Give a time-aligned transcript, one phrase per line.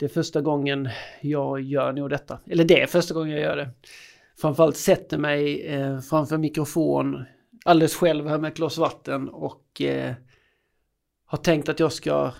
[0.00, 0.88] Det är första gången
[1.20, 2.38] jag gör nog detta.
[2.46, 3.70] Eller det är första gången jag gör det.
[4.36, 7.24] Framförallt sätter mig eh, framför mikrofon
[7.64, 10.14] alldeles själv här med ett glas vatten och eh,
[11.24, 12.32] har tänkt att jag ska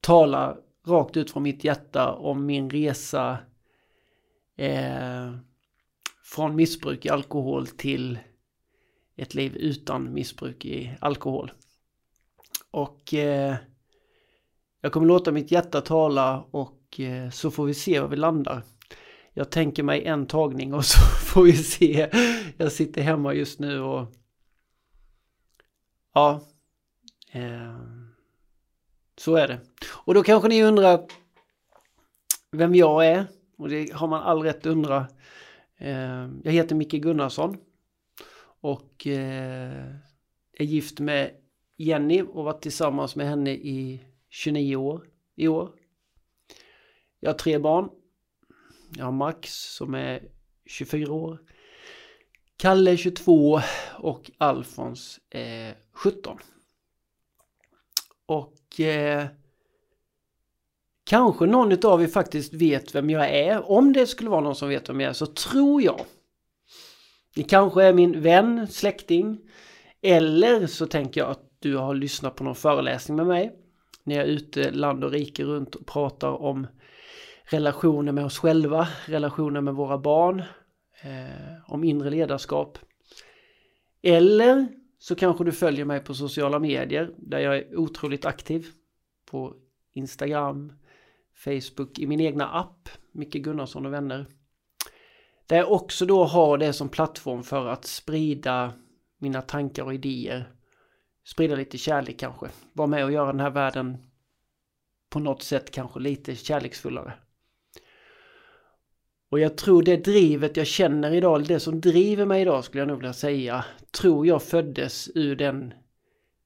[0.00, 0.56] tala
[0.86, 3.38] rakt ut från mitt hjärta om min resa
[4.56, 5.32] eh,
[6.24, 8.18] från missbruk i alkohol till
[9.16, 11.52] ett liv utan missbruk i alkohol.
[12.70, 13.56] Och eh,
[14.80, 18.62] jag kommer låta mitt hjärta tala och eh, så får vi se var vi landar.
[19.32, 22.10] Jag tänker mig en tagning och så får vi se.
[22.56, 24.14] Jag sitter hemma just nu och
[26.14, 26.40] ja,
[27.32, 27.76] eh,
[29.18, 29.60] så är det.
[29.90, 31.06] Och då kanske ni undrar
[32.52, 33.26] vem jag är.
[33.56, 35.06] Och det har man all rätt att undra.
[35.76, 37.56] Eh, jag heter Micke Gunnarsson.
[38.60, 39.94] Och eh,
[40.52, 41.30] är gift med
[41.76, 45.06] Jenny och varit tillsammans med henne i 29 år
[45.36, 45.72] i år.
[47.20, 47.88] Jag har tre barn.
[48.96, 50.22] Jag har Max som är
[50.66, 51.38] 24 år.
[52.56, 53.60] Kalle 22
[53.98, 56.38] och Alfons är 17.
[58.26, 59.26] Och eh,
[61.04, 63.70] kanske någon av er faktiskt vet vem jag är.
[63.70, 66.00] Om det skulle vara någon som vet vem jag är så tror jag.
[67.36, 69.40] Ni kanske är min vän, släkting.
[70.02, 73.67] Eller så tänker jag att du har lyssnat på någon föreläsning med mig.
[74.08, 76.66] När jag är ute land och rike runt och pratar om
[77.44, 80.42] relationer med oss själva, relationer med våra barn,
[81.02, 82.78] eh, om inre ledarskap.
[84.02, 88.66] Eller så kanske du följer mig på sociala medier där jag är otroligt aktiv.
[89.30, 89.54] På
[89.92, 90.72] Instagram,
[91.44, 94.26] Facebook, i min egna app, Micke Gunnarsson och vänner.
[95.46, 98.72] Där jag också då har det som plattform för att sprida
[99.18, 100.52] mina tankar och idéer.
[101.28, 102.48] Sprida lite kärlek kanske.
[102.72, 104.10] Vara med och göra den här världen
[105.08, 107.12] på något sätt kanske lite kärleksfullare.
[109.28, 112.88] Och jag tror det drivet jag känner idag, det som driver mig idag skulle jag
[112.88, 115.74] nog vilja säga, tror jag föddes ur den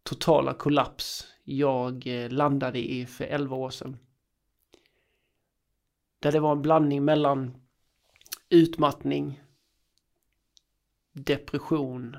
[0.03, 3.97] totala kollaps jag eh, landade i för 11 år sedan.
[6.19, 7.57] Där det var en blandning mellan
[8.49, 9.43] utmattning,
[11.13, 12.17] depression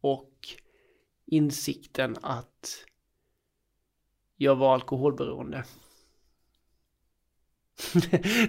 [0.00, 0.31] och
[1.32, 2.84] insikten att
[4.36, 5.64] jag var alkoholberoende.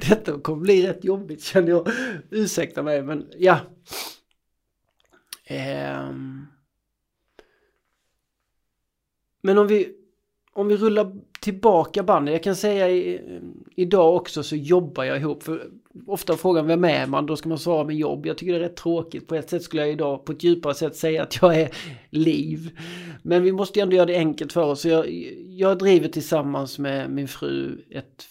[0.09, 1.87] Detta kommer bli rätt jobbigt känner jag.
[2.29, 3.59] Ursäkta mig men ja.
[6.09, 6.47] Um.
[9.41, 9.95] Men om vi,
[10.53, 12.33] om vi rullar tillbaka bandet.
[12.33, 13.21] Jag kan säga i,
[13.75, 15.43] idag också så jobbar jag ihop.
[15.43, 15.71] För
[16.07, 17.25] ofta frågan vem är man?
[17.25, 18.25] Då ska man svara med jobb.
[18.25, 19.27] Jag tycker det är rätt tråkigt.
[19.27, 21.69] På ett sätt skulle jag idag på ett djupare sätt säga att jag är
[22.09, 22.79] liv.
[23.21, 24.85] Men vi måste ju ändå göra det enkelt för oss.
[24.85, 25.09] Jag,
[25.47, 28.27] jag driver tillsammans med min fru ett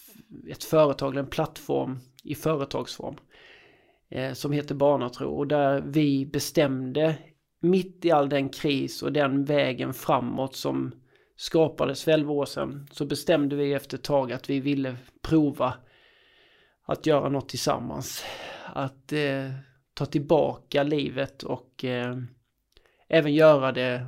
[0.49, 3.15] ett företag, en plattform i företagsform
[4.09, 7.15] eh, som heter Barnatro och där vi bestämde
[7.59, 10.91] mitt i all den kris och den vägen framåt som
[11.35, 15.73] skapades för 11 år sedan så bestämde vi efter ett tag att vi ville prova
[16.83, 18.23] att göra något tillsammans.
[18.65, 19.51] Att eh,
[19.93, 22.17] ta tillbaka livet och eh,
[23.07, 24.07] även göra det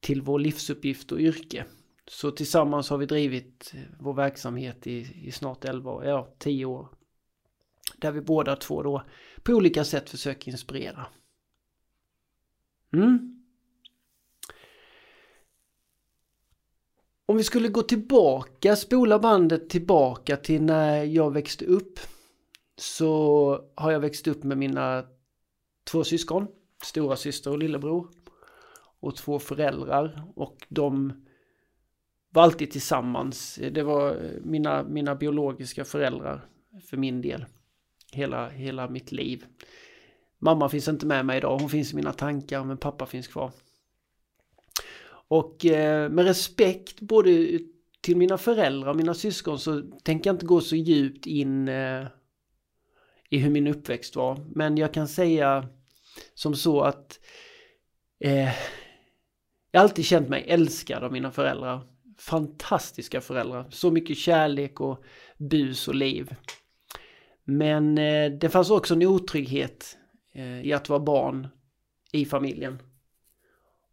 [0.00, 1.64] till vår livsuppgift och yrke.
[2.06, 6.64] Så tillsammans har vi drivit eh, vår verksamhet i, i snart 11 år, ja 10
[6.64, 6.88] år.
[7.96, 9.02] Där vi båda två då
[9.42, 11.06] på olika sätt försöker inspirera.
[12.92, 13.33] Mm.
[17.26, 22.00] Om vi skulle gå tillbaka, spola bandet tillbaka till när jag växte upp.
[22.76, 25.04] Så har jag växt upp med mina
[25.90, 26.46] två syskon,
[26.82, 28.08] stora syster och lillebror.
[29.00, 31.12] Och två föräldrar och de
[32.30, 33.58] var alltid tillsammans.
[33.72, 36.48] Det var mina, mina biologiska föräldrar
[36.86, 37.44] för min del.
[38.12, 39.44] Hela, hela mitt liv.
[40.38, 43.52] Mamma finns inte med mig idag, hon finns i mina tankar men pappa finns kvar.
[45.34, 47.58] Och eh, med respekt både
[48.00, 52.06] till mina föräldrar och mina syskon så tänker jag inte gå så djupt in eh,
[53.30, 54.46] i hur min uppväxt var.
[54.54, 55.68] Men jag kan säga
[56.34, 57.20] som så att
[58.20, 58.52] eh,
[59.70, 61.80] jag har alltid känt mig älskad av mina föräldrar
[62.18, 63.66] fantastiska föräldrar.
[63.70, 65.04] Så mycket kärlek och
[65.38, 66.34] bus och liv.
[67.44, 69.98] Men eh, det fanns också en otrygghet
[70.34, 71.48] eh, i att vara barn
[72.12, 72.78] i familjen.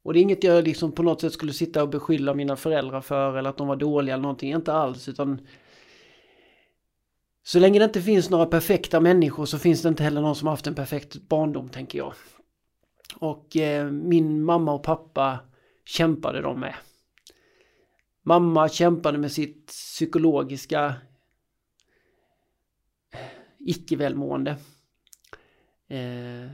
[0.04, 3.02] Och det är inget jag liksom på något sätt skulle sitta och beskylla mina föräldrar
[3.02, 5.48] för eller att de var dåliga eller någonting, inte alls utan
[7.44, 10.48] så länge det inte finns några perfekta människor så finns det inte heller någon som
[10.48, 12.14] haft en perfekt barndom tänker jag.
[13.16, 15.40] Och eh, min mamma och pappa
[15.86, 16.76] kämpade de med.
[18.24, 20.96] Mamma kämpade med sitt psykologiska
[23.60, 24.52] icke välmående.
[25.88, 26.52] Eh,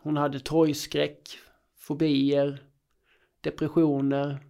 [0.00, 1.38] hon hade torgskräck,
[1.78, 2.62] fobier,
[3.46, 4.40] depressioner.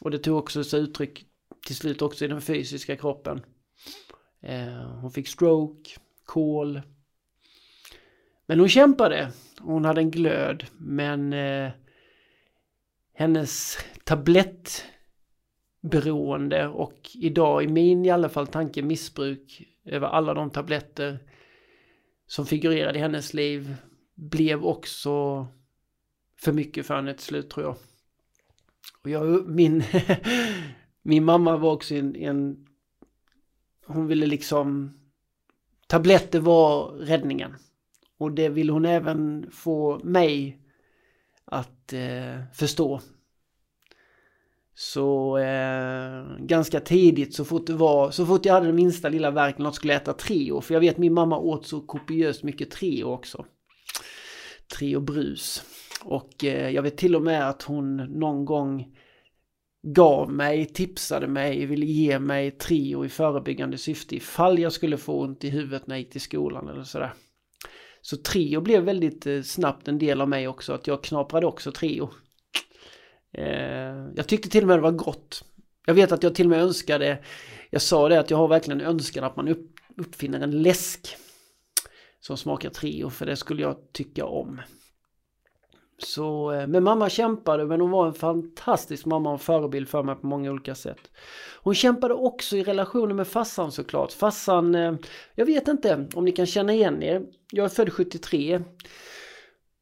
[0.00, 1.26] Och det tog också sig uttryck
[1.66, 3.44] till slut också i den fysiska kroppen.
[4.42, 5.90] Eh, hon fick stroke,
[6.24, 6.80] kol.
[8.46, 9.32] Men hon kämpade.
[9.60, 10.64] Hon hade en glöd.
[10.78, 11.70] Men eh,
[13.14, 21.18] hennes tablettberoende och idag i min i alla fall tanke missbruk över alla de tabletter
[22.26, 23.76] som figurerade i hennes liv
[24.14, 25.46] blev också
[26.42, 27.76] för mycket för henne till slut tror jag.
[29.02, 29.84] Och jag, min,
[31.02, 32.66] min mamma var också en, en
[33.86, 34.94] hon ville liksom
[35.86, 37.54] tabletter var räddningen.
[38.18, 40.58] Och det vill hon även få mig
[41.44, 43.00] att eh, förstå.
[44.74, 49.30] Så eh, ganska tidigt så fort det var, så fort jag hade den minsta lilla
[49.30, 50.60] värk något skulle äta Treo.
[50.60, 53.46] För jag vet min mamma åt så kopiöst mycket Treo också.
[54.78, 55.64] Treo brus.
[56.04, 58.96] Och eh, jag vet till och med att hon någon gång
[59.82, 65.20] gav mig, tipsade mig, ville ge mig Trio i förebyggande syfte ifall jag skulle få
[65.20, 67.12] ont i huvudet när jag gick till skolan eller sådär.
[68.02, 71.72] Så Trio blev väldigt eh, snabbt en del av mig också, att jag knaprade också
[71.72, 72.10] Trio.
[73.32, 75.44] Eh, jag tyckte till och med det var gott.
[75.86, 77.18] Jag vet att jag till och med önskade,
[77.70, 79.56] jag sa det att jag har verkligen önskan att man
[79.96, 81.16] uppfinner en läsk
[82.20, 84.60] som smakar Trio, för det skulle jag tycka om.
[86.02, 90.14] Så, eh, men mamma kämpade men hon var en fantastisk mamma och förebild för mig
[90.14, 91.10] på många olika sätt.
[91.62, 94.12] Hon kämpade också i relationen med fassan såklart.
[94.12, 94.94] Fassan, eh,
[95.34, 97.22] jag vet inte om ni kan känna igen er.
[97.52, 98.60] Jag är född 73.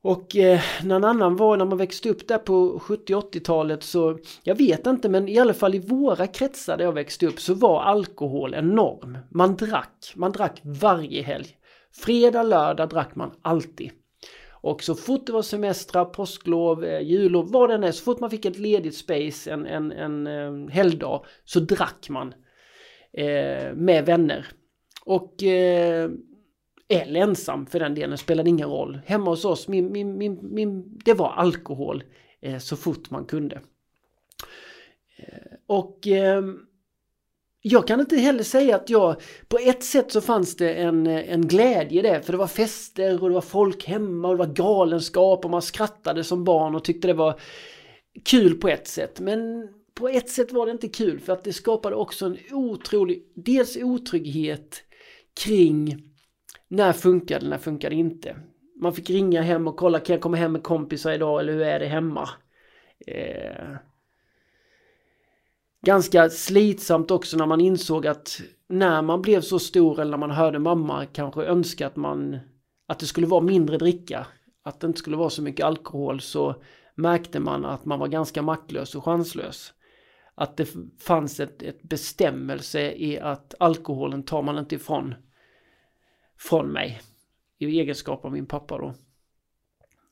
[0.03, 4.55] Och eh, när en annan var när man växte upp där på 70-80-talet så jag
[4.55, 7.83] vet inte men i alla fall i våra kretsar där jag växte upp så var
[7.83, 9.19] alkohol en norm.
[9.31, 11.47] Man drack, man drack varje helg.
[11.93, 13.91] Fredag, lördag drack man alltid.
[14.69, 18.21] Och så fort det var semestrar, påsklov, eh, jullov, vad det än är, så fort
[18.21, 22.35] man fick ett ledigt space, en, en, en eh, helgdag, så drack man
[23.13, 24.47] eh, med vänner.
[25.05, 26.11] Och eh,
[26.89, 29.01] eller ensam för den delen, spelade ingen roll.
[29.07, 32.05] Hemma hos oss, min, min, min, min, det var alkohol
[32.41, 33.61] eh, så fort man kunde.
[35.19, 36.43] Eh, och eh,
[37.71, 39.17] jag kan inte heller säga att jag,
[39.49, 43.29] på ett sätt så fanns det en, en glädje det, för det var fester och
[43.29, 47.09] det var folk hemma och det var galenskap och man skrattade som barn och tyckte
[47.09, 47.41] det var
[48.25, 49.21] kul på ett sätt.
[49.21, 53.23] Men på ett sätt var det inte kul för att det skapade också en otrolig,
[53.35, 54.83] dels otrygghet
[55.45, 56.03] kring
[56.69, 58.37] när funkade det, när funkade det inte.
[58.81, 61.63] Man fick ringa hem och kolla, kan jag komma hem med kompisar idag eller hur
[61.63, 62.29] är det hemma?
[63.07, 63.75] Eh,
[65.83, 70.31] ganska slitsamt också när man insåg att när man blev så stor eller när man
[70.31, 72.39] hörde mamma kanske önska att man
[72.87, 74.27] att det skulle vara mindre dricka,
[74.63, 76.63] att det inte skulle vara så mycket alkohol så
[76.95, 79.73] märkte man att man var ganska maktlös och chanslös.
[80.35, 80.69] Att det
[81.01, 85.15] fanns ett, ett bestämmelse i att alkoholen tar man inte ifrån
[86.39, 87.01] från mig
[87.59, 88.95] i egenskap av min pappa då.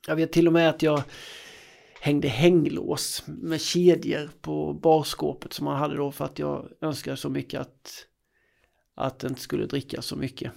[0.06, 1.02] Jag vet till och med att jag
[2.06, 7.30] hängde hänglås med kedjor på barskåpet som man hade då för att jag önskade så
[7.30, 8.06] mycket att,
[8.94, 10.52] att det inte skulle dricka så mycket.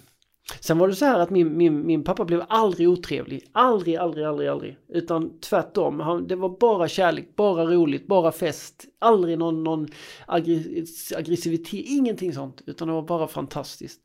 [0.60, 3.44] Sen var det så här att min, min, min pappa blev aldrig otrevlig.
[3.52, 4.78] Aldrig, aldrig, aldrig, aldrig.
[4.88, 6.00] Utan tvärtom.
[6.00, 8.86] Han, det var bara kärlek, bara roligt, bara fest.
[9.00, 9.88] Aldrig någon, någon
[10.28, 12.62] aggressivitet, ingenting sånt.
[12.66, 14.02] Utan det var bara fantastiskt.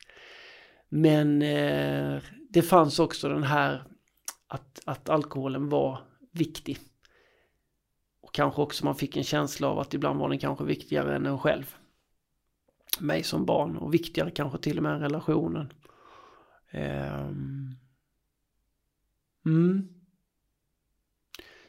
[0.88, 3.84] Men eh, det fanns också den här
[4.48, 5.98] att, att alkoholen var
[6.32, 6.78] viktig
[8.34, 11.38] kanske också man fick en känsla av att ibland var den kanske viktigare än en
[11.38, 11.74] själv.
[13.00, 15.72] Mig som barn och viktigare kanske till och med än relationen.
[16.70, 17.76] Ehm.
[19.46, 19.88] Mm.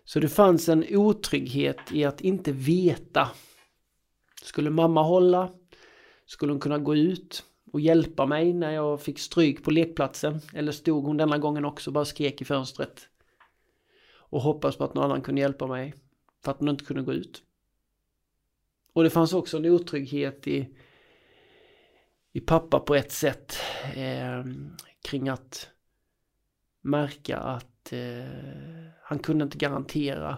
[0.03, 3.29] Så det fanns en otrygghet i att inte veta.
[4.43, 5.49] Skulle mamma hålla?
[6.25, 7.43] Skulle hon kunna gå ut
[7.73, 10.39] och hjälpa mig när jag fick stryk på lekplatsen?
[10.53, 13.09] Eller stod hon denna gången också och bara skrek i fönstret?
[14.15, 16.04] Och hoppas på att någon annan kunde hjälpa mig?
[16.45, 17.43] För att man inte kunde gå ut.
[18.93, 20.75] Och det fanns också en otrygghet i,
[22.31, 23.57] i pappa på ett sätt.
[23.95, 24.45] Eh,
[25.01, 25.69] kring att
[26.81, 30.37] märka att eh, han kunde inte garantera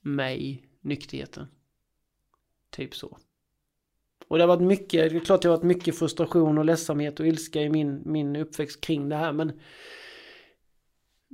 [0.00, 1.46] mig nykterheten.
[2.70, 3.18] Typ så.
[4.28, 7.20] Och det har varit mycket, det är klart det har varit mycket frustration och ledsamhet
[7.20, 9.60] och ilska i min, min uppväxt kring det här men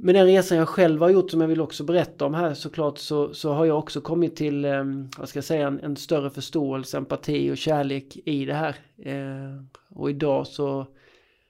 [0.04, 2.98] med den resan jag själv har gjort som jag vill också berätta om här såklart
[2.98, 4.84] så, så har jag också kommit till, eh,
[5.18, 8.76] vad ska jag säga, en, en, större förståelse, empati och kärlek i det här.
[8.98, 10.86] Eh, och idag så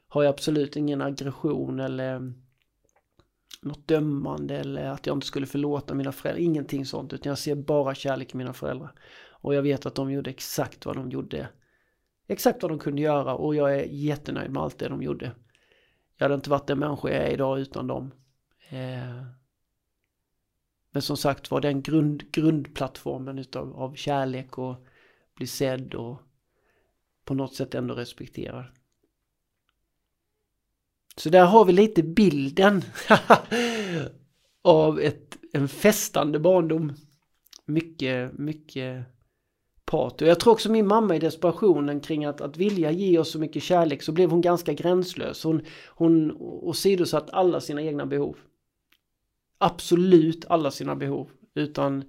[0.09, 2.35] har jag absolut ingen aggression eller ehm,
[3.63, 6.43] något dömande eller att jag inte skulle förlåta mina föräldrar.
[6.43, 8.93] Ingenting sånt utan jag ser bara kärlek i mina föräldrar.
[9.31, 11.49] Och jag vet att de gjorde exakt vad de gjorde.
[12.29, 15.33] Exakt vad de kunde göra och jag är jättenöjd med allt det de gjorde.
[16.17, 18.11] Jag hade inte varit den människa jag är idag utan dem.
[18.73, 19.23] Eh,
[20.91, 24.87] men som sagt var den grund, grundplattformen utav, av kärlek och
[25.37, 26.19] bli sedd och
[27.25, 28.65] på något sätt ändå respekterad.
[31.17, 32.83] Så där har vi lite bilden
[34.63, 36.93] av ett, en festande barndom.
[37.65, 39.05] Mycket, mycket
[39.85, 40.25] party.
[40.25, 43.39] Och jag tror också min mamma i desperationen kring att, att vilja ge oss så
[43.39, 45.45] mycket kärlek så blev hon ganska gränslös.
[45.45, 48.37] Hon, hon åsidosatt alla sina egna behov.
[49.63, 51.31] Absolut alla sina behov.
[51.55, 52.05] Utan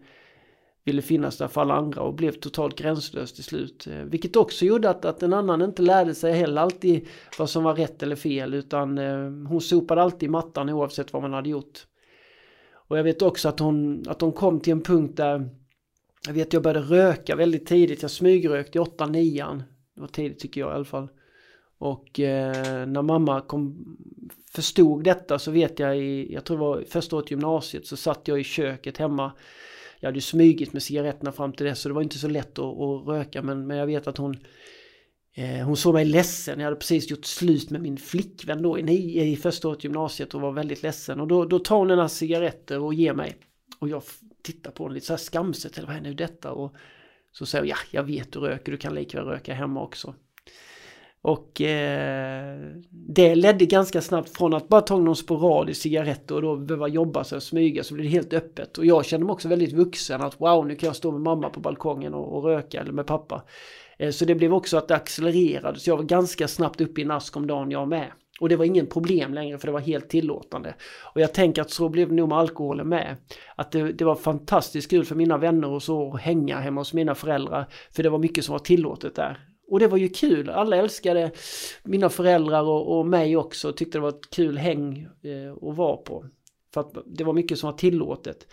[0.83, 3.88] ville finnas där för alla andra och blev totalt gränslös till slut.
[3.88, 7.07] Eh, vilket också gjorde att, att en annan inte lärde sig heller alltid
[7.39, 11.33] vad som var rätt eller fel utan eh, hon sopade alltid mattan oavsett vad man
[11.33, 11.86] hade gjort.
[12.74, 15.50] Och jag vet också att hon, att hon kom till en punkt där
[16.27, 18.01] jag vet jag började röka väldigt tidigt.
[18.01, 19.63] Jag smygrökte i 8-9.
[19.95, 21.07] Det var tidigt tycker jag i alla fall.
[21.77, 23.98] Och eh, när mamma kom,
[24.55, 28.27] förstod detta så vet jag i, jag tror det var första året gymnasiet så satt
[28.27, 29.31] jag i köket hemma.
[30.00, 32.79] Jag hade smugit med cigaretterna fram till det så det var inte så lätt att,
[32.79, 34.38] att röka men, men jag vet att hon
[35.36, 39.31] eh, hon såg mig ledsen, jag hade precis gjort slut med min flickvän då i,
[39.31, 41.19] i första året gymnasiet och var väldigt ledsen.
[41.19, 43.36] Och då, då tar hon några cigaretter och ger mig.
[43.79, 44.03] Och jag
[44.43, 46.51] tittar på henne lite så här skamset eller vad är nu detta?
[46.51, 46.75] Och
[47.31, 50.15] så säger hon ja jag vet du röker du kan likväl röka hemma också
[51.25, 52.58] och eh,
[52.89, 57.24] det ledde ganska snabbt från att bara ta någon sporadisk cigarett och då behöva jobba
[57.24, 58.77] sig och smyga så blev det helt öppet.
[58.77, 61.50] Och jag kände mig också väldigt vuxen att wow nu kan jag stå med mamma
[61.50, 63.44] på balkongen och, och röka eller med pappa.
[63.98, 67.06] Eh, så det blev också att det accelererade så jag var ganska snabbt uppe i
[67.06, 68.12] nask om dagen jag med.
[68.39, 70.75] Och det var ingen problem längre för det var helt tillåtande.
[71.13, 73.15] Och jag tänker att så blev det nog med alkoholen med.
[73.56, 76.94] Att det, det var fantastiskt kul för mina vänner och så att hänga hemma hos
[76.94, 77.68] mina föräldrar.
[77.92, 79.52] För det var mycket som var tillåtet där.
[79.67, 81.32] Och det var ju kul, alla älskade
[81.84, 85.77] mina föräldrar och, och mig också och tyckte det var ett kul häng eh, att
[85.77, 86.25] vara på.
[86.74, 88.48] För att det var mycket som var tillåtet.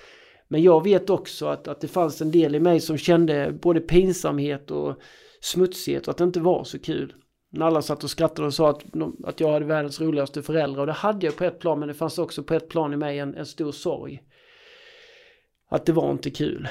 [0.48, 3.80] Men jag vet också att, att det fanns en del i mig som kände både
[3.80, 4.96] pinsamhet och
[5.40, 7.14] smutsighet och att det inte var så kul.
[7.52, 8.82] När alla satt och skrattade och sa att,
[9.24, 11.94] att jag hade världens roligaste föräldrar och det hade jag på ett plan men det
[11.94, 14.22] fanns också på ett plan i mig en, en stor sorg.
[15.70, 16.68] Att det var inte kul.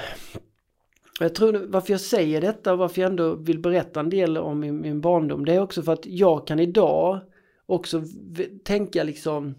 [1.20, 4.60] Jag tror varför jag säger detta och varför jag ändå vill berätta en del om
[4.60, 7.20] min, min barndom det är också för att jag kan idag
[7.66, 8.04] också
[8.64, 9.56] tänka liksom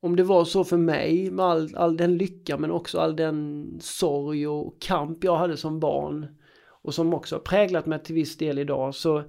[0.00, 3.66] om det var så för mig med all, all den lycka men också all den
[3.80, 6.26] sorg och kamp jag hade som barn
[6.66, 9.24] och som också har präglat mig till viss del idag så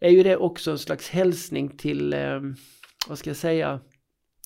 [0.00, 2.40] är ju det också en slags hälsning till, eh,
[3.08, 3.80] vad ska jag säga,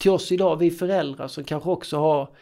[0.01, 2.37] till oss idag, vi föräldrar som kanske också har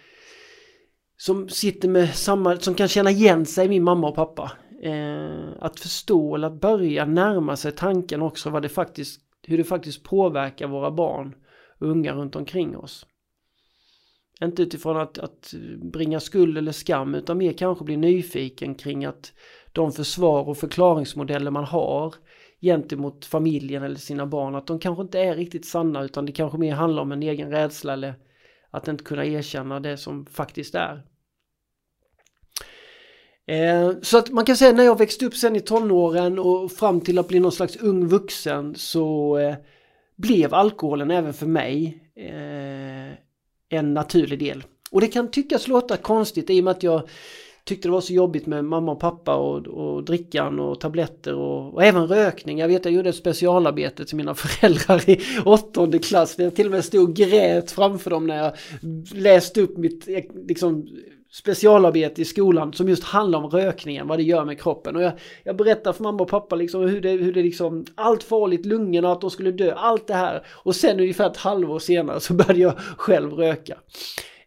[1.20, 4.52] som sitter med samma, som kan känna igen sig min mamma och pappa.
[4.82, 9.64] Eh, att förstå eller att börja närma sig tanken också vad det faktiskt, hur det
[9.64, 11.34] faktiskt påverkar våra barn
[11.80, 13.06] och unga runt omkring oss.
[14.42, 15.54] Inte utifrån att, att
[15.92, 19.32] bringa skuld eller skam utan mer kanske bli nyfiken kring att
[19.72, 22.14] de försvar och förklaringsmodeller man har
[22.60, 26.58] gentemot familjen eller sina barn att de kanske inte är riktigt sanna utan det kanske
[26.58, 28.14] mer handlar om en egen rädsla eller
[28.70, 31.09] att inte kunna erkänna det som faktiskt är.
[33.50, 37.00] Eh, så att man kan säga när jag växte upp sen i tonåren och fram
[37.00, 39.54] till att bli någon slags ung vuxen så eh,
[40.16, 43.14] blev alkoholen även för mig eh,
[43.78, 44.64] en naturlig del.
[44.90, 47.08] Och det kan tyckas låta konstigt i och med att jag
[47.64, 51.74] tyckte det var så jobbigt med mamma och pappa och, och drickan och tabletter och,
[51.74, 52.58] och, även rökning.
[52.58, 56.38] Jag vet jag gjorde ett specialarbete till mina föräldrar i åttonde klass.
[56.38, 58.52] Jag till och med stod och grät framför dem när jag
[59.14, 60.88] läste upp mitt eh, liksom,
[61.30, 64.96] specialarbete i skolan som just handlar om rökningen, vad det gör med kroppen.
[64.96, 65.12] Och jag,
[65.44, 69.12] jag berättar för mamma och pappa liksom hur det, hur det liksom, allt farligt, lungorna,
[69.12, 70.46] att de skulle dö, allt det här.
[70.48, 73.78] Och sen ungefär ett halvår senare så började jag själv röka.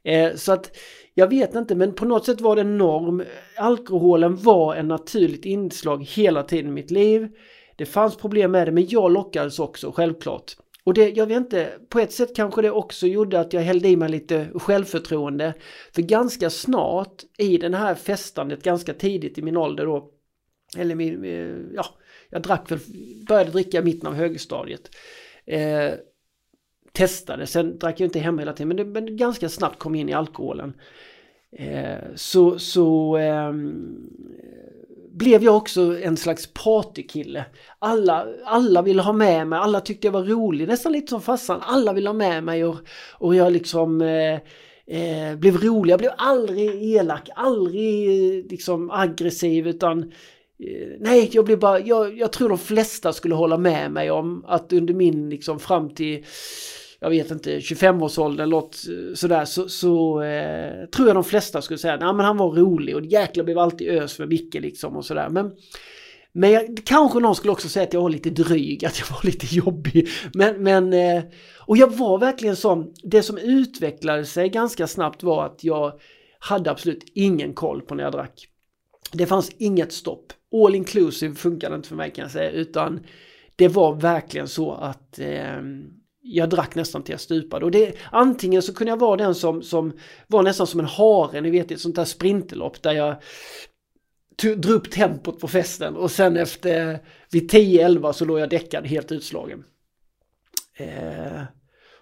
[0.04, 0.78] Eh, så att
[1.14, 3.24] jag vet inte, men på något sätt var det en norm.
[3.58, 7.30] Alkoholen var en naturligt inslag hela tiden i mitt liv.
[7.76, 10.52] Det fanns problem med det, men jag lockades också, självklart.
[10.84, 13.90] Och det, jag vet inte, på ett sätt kanske det också gjorde att jag hällde
[13.90, 15.54] i mig lite självförtroende.
[15.92, 20.12] För ganska snart i den här festandet, ganska tidigt i min ålder då,
[20.78, 21.86] eller min, eh, ja,
[22.30, 22.80] jag drack väl,
[23.28, 24.96] började dricka i mitten av högstadiet.
[25.46, 25.92] Eh,
[26.92, 30.10] testade, sen drack jag inte hemma hela tiden, men, det, men ganska snabbt kom in
[30.10, 30.74] i alkoholen.
[31.52, 33.54] Eh, så så eh,
[35.14, 37.46] blev jag också en slags partykille.
[37.80, 41.62] Alla, alla ville ha med mig, alla tyckte jag var rolig, nästan lite som farsan.
[41.64, 42.76] Alla ville ha med mig och,
[43.12, 44.34] och jag liksom eh,
[44.88, 45.94] eh, blev rolig.
[45.94, 52.18] Jag blev aldrig elak, aldrig eh, liksom aggressiv utan eh, Nej, jag blev bara, jag,
[52.18, 56.26] jag tror de flesta skulle hålla med mig om att under min liksom fram till
[57.04, 61.62] jag vet inte, 25-årsåldern eller något eh, sådär så, så eh, tror jag de flesta
[61.62, 65.06] skulle säga att han var rolig och jäklar blev alltid ös med Micke liksom och
[65.06, 65.30] sådär.
[65.30, 65.52] Men,
[66.32, 69.24] men jag, kanske någon skulle också säga att jag var lite dryg, att jag var
[69.26, 70.10] lite jobbig.
[70.34, 71.24] Men, men eh,
[71.60, 76.00] och jag var verkligen sån, det som utvecklade sig ganska snabbt var att jag
[76.40, 78.48] hade absolut ingen koll på när jag drack.
[79.12, 80.34] Det fanns inget stopp.
[80.66, 83.00] All inclusive funkade inte för mig kan jag säga, utan
[83.56, 85.62] det var verkligen så att eh,
[86.24, 87.66] jag drack nästan till jag stupade.
[87.66, 89.94] Och det, antingen så kunde jag vara den som, som
[90.28, 93.16] var nästan som en hare, ni vet ett sånt där sprinterlopp där jag
[94.42, 97.00] drog upp tempot på festen och sen efter
[97.32, 99.64] vid 10-11 så låg jag däckad helt utslagen.
[100.78, 101.42] Eh,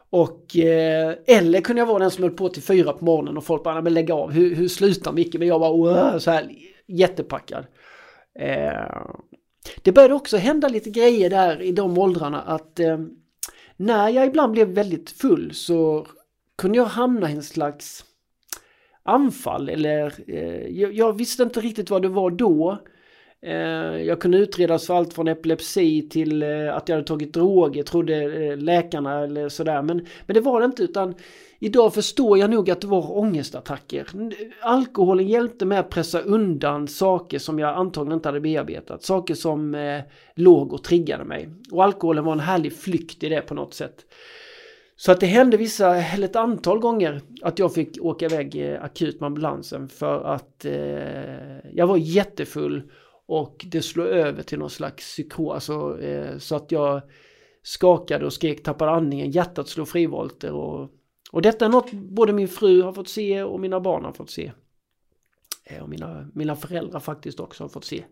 [0.10, 3.46] och eh, eller kunde jag vara den som höll på till fyra på morgonen och
[3.46, 5.36] folk bara, men lägg av, hur, hur slutar Micke?
[5.36, 6.52] Men jag var så här
[6.88, 7.66] jättepackad.
[8.40, 9.06] Eh,
[9.82, 12.98] det började också hända lite grejer där i de åldrarna att eh,
[13.82, 16.08] när jag ibland blev väldigt full så
[16.58, 18.06] kunde jag hamna i en slags
[19.04, 22.78] anfall eller eh, jag, jag, visste inte riktigt vad det var då.
[23.42, 23.54] Eh,
[24.04, 28.46] jag kunde utredas för allt från epilepsi till eh, att jag hade tagit droger, trodde
[28.46, 29.82] eh, läkarna eller sådär.
[29.82, 31.16] Men, men det var det inte utan
[31.64, 34.08] idag förstår jag nog att det var ångestattacker.
[34.62, 39.04] Alkoholen hjälpte mig att pressa undan saker som jag antagligen inte hade bearbetat.
[39.04, 40.02] Saker som eh,
[40.36, 41.50] låg och triggade mig.
[41.72, 44.06] Och alkoholen var en härlig flykt i det på något sätt.
[44.96, 48.84] Så att det hände vissa, eller ett antal gånger att jag fick åka iväg eh,
[48.84, 52.92] akut med ambulansen för att eh, jag var jättefull
[53.28, 55.54] och det slog över till någon slags psykos.
[55.54, 57.02] Alltså, eh, så att jag
[57.64, 60.52] skakade och skrek, tappade andningen, hjärtat slog frivolter.
[60.52, 60.90] Och,
[61.32, 64.30] och detta är något både min fru har fått se och mina barn har fått
[64.30, 64.52] se.
[65.64, 68.06] Eh, och mina, mina föräldrar faktiskt också har fått se.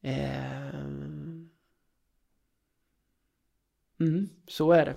[0.00, 0.74] Eh,
[4.00, 4.96] mm, så är det.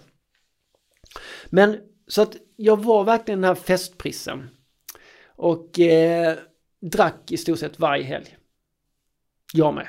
[1.46, 4.50] Men så att jag var verkligen den här festprissen.
[5.28, 6.38] Och eh,
[6.80, 8.38] drack i stort sett varje helg.
[9.54, 9.88] Jag med.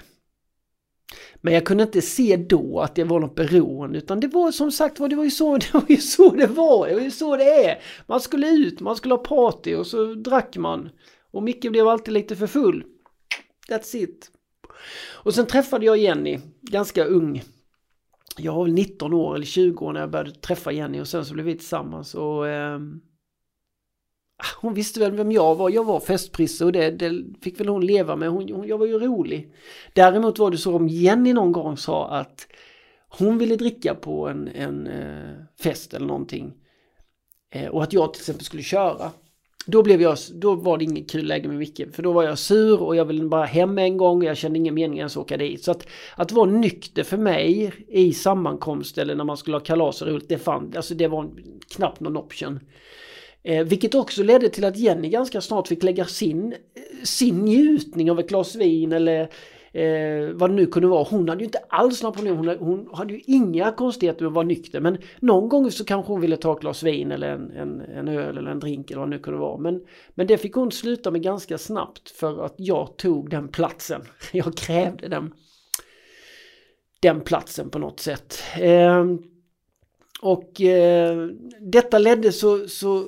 [1.47, 4.73] Men jag kunde inte se då att det var något beroende utan det var som
[4.73, 5.85] sagt det var ju så det var.
[5.89, 7.79] Ju så det, var, det var ju så det är.
[8.07, 10.89] Man skulle ut, man skulle ha party och så drack man.
[11.31, 12.85] Och Micke blev alltid lite för full.
[13.69, 14.31] That's it.
[15.13, 17.43] Och sen träffade jag Jenny, ganska ung.
[18.37, 21.25] Jag var väl 19 år eller 20 år när jag började träffa Jenny och sen
[21.25, 22.79] så blev vi tillsammans och eh,
[24.39, 25.71] Ah, hon visste väl vem jag var.
[25.71, 28.31] Jag var festprisse och det, det fick väl hon leva med.
[28.31, 29.55] Hon, hon, jag var ju rolig.
[29.93, 32.47] Däremot var det så om Jenny någon gång sa att
[33.09, 36.55] hon ville dricka på en, en eh, fest eller någonting.
[37.51, 39.11] Eh, och att jag till exempel skulle köra.
[39.67, 41.95] Då, blev jag, då var det inget kul läge med Micke.
[41.95, 44.59] För då var jag sur och jag ville bara hem en gång och jag kände
[44.59, 45.65] ingen mening ens åka dit.
[45.65, 50.03] Så att, att vara nykter för mig i sammankomst eller när man skulle ha kalas
[50.03, 51.31] och roligt, det, fann, alltså det var
[51.77, 52.61] knappt någon option.
[53.47, 56.55] Eh, vilket också ledde till att Jenny ganska snart fick lägga sin,
[57.03, 59.21] sin njutning av ett glas vin eller
[59.73, 61.07] eh, vad det nu kunde vara.
[61.11, 62.37] Hon hade ju inte alls några problem.
[62.37, 64.81] Hon, hon hade ju inga konstigheter med att vara nykter.
[64.81, 68.09] Men någon gång så kanske hon ville ta ett glas vin eller en, en, en
[68.09, 69.59] öl eller en drink eller vad det nu kunde vara.
[69.59, 74.03] Men, men det fick hon sluta med ganska snabbt för att jag tog den platsen.
[74.33, 75.33] Jag krävde den,
[77.01, 78.43] den platsen på något sätt.
[78.61, 79.05] Eh,
[80.23, 81.29] och eh,
[81.61, 83.05] detta ledde så, så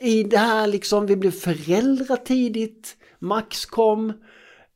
[0.00, 2.96] i det här liksom, vi blev föräldrar tidigt.
[3.18, 4.08] Max kom.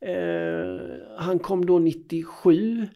[0.05, 2.87] Eh, han kom då 97.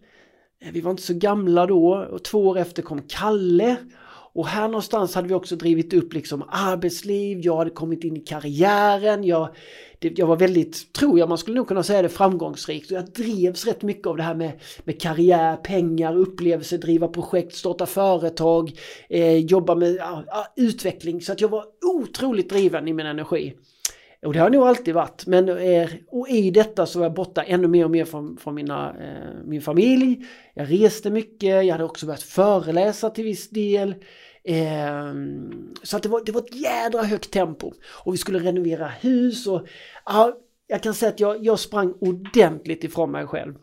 [0.61, 2.07] Eh, vi var inte så gamla då.
[2.11, 3.77] Och två år efter kom Kalle.
[4.35, 8.19] Och här någonstans hade vi också drivit upp liksom arbetsliv, jag hade kommit in i
[8.19, 9.55] karriären, jag,
[10.03, 12.91] jag var väldigt, tror jag man skulle nog kunna säga det, framgångsrikt.
[12.91, 14.51] Och jag drevs rätt mycket av det här med,
[14.83, 18.71] med karriär, pengar, upplevelser, driva projekt, starta företag,
[19.09, 21.21] eh, jobba med ja, utveckling.
[21.21, 23.53] Så att jag var otroligt driven i min energi.
[24.25, 25.25] Och det har jag nog alltid varit.
[25.25, 28.55] Men eh, och i detta så var jag borta ännu mer och mer från, från
[28.55, 30.25] mina, eh, min familj.
[30.53, 33.95] Jag reste mycket, jag hade också börjat föreläsa till viss del.
[34.43, 35.13] Eh,
[35.83, 37.73] så att det var, det var ett jädra högt tempo.
[38.05, 39.67] Och vi skulle renovera hus och
[40.05, 43.55] ja, jag kan säga att jag, jag sprang ordentligt ifrån mig själv.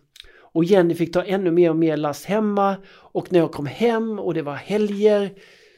[0.52, 4.18] Och Jenny fick ta ännu mer och mer last hemma och när jag kom hem
[4.18, 5.30] och det var helger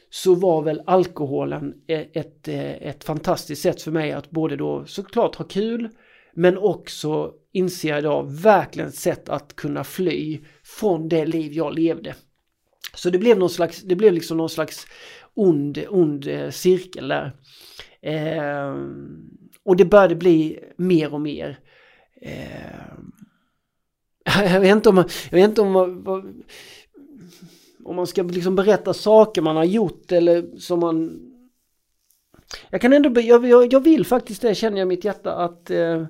[0.09, 4.85] så var väl alkoholen e, ett, e, ett fantastiskt sätt för mig att både då
[4.85, 5.89] såklart ha kul
[6.35, 11.73] Men också, inser jag idag, verkligen ett sätt att kunna fly från det liv jag
[11.73, 12.15] levde.
[12.95, 14.87] Så det blev någon slags, det blev liksom någon slags
[15.33, 17.35] ond, ond eh, cirkel där.
[18.01, 18.75] Eh,
[19.63, 21.59] och det började bli mer och mer.
[22.21, 22.93] Eh,
[24.53, 25.75] jag vet inte om man, jag vet inte om
[27.85, 31.19] om man ska liksom berätta saker man har gjort eller som man...
[32.69, 35.69] Jag kan ändå, jag, jag, jag vill faktiskt det känner jag i mitt hjärta att
[35.69, 36.05] eh,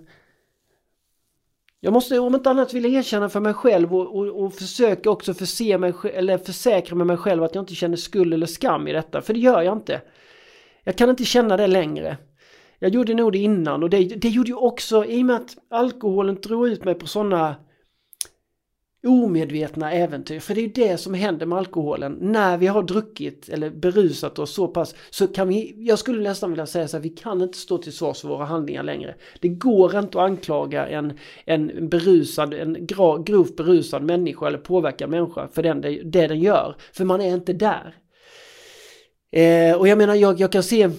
[1.86, 5.34] jag måste om inte annat vilja erkänna för mig själv och, och, och försöka också
[5.34, 8.94] förse mig, eller försäkra med mig själv att jag inte känner skuld eller skam i
[8.94, 9.22] detta.
[9.22, 10.02] För det gör jag inte.
[10.84, 12.18] Jag kan inte känna det längre.
[12.80, 15.58] Jag gjorde nog det innan och det, det gjorde ju också i och med att
[15.70, 17.56] alkoholen drog ut mig på sådana
[19.08, 20.40] omedvetna äventyr.
[20.40, 22.18] För det är ju det som händer med alkoholen.
[22.22, 26.50] När vi har druckit eller berusat oss så pass så kan vi, jag skulle nästan
[26.50, 29.16] vilja säga så här, vi kan inte stå till svars för våra handlingar längre.
[29.40, 32.86] Det går inte att anklaga en, en berusad, en
[33.26, 36.76] grovt berusad människa eller påverkad människa för den, det, det den gör.
[36.94, 37.96] För man är inte där.
[39.32, 40.90] Eh, och jag menar, jag, jag kan se,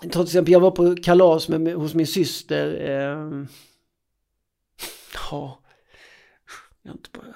[0.00, 2.90] till exempel jag var på kalas med, hos min syster.
[2.90, 3.44] Eh,
[5.30, 5.59] ja,
[6.82, 7.34] jag inte bara...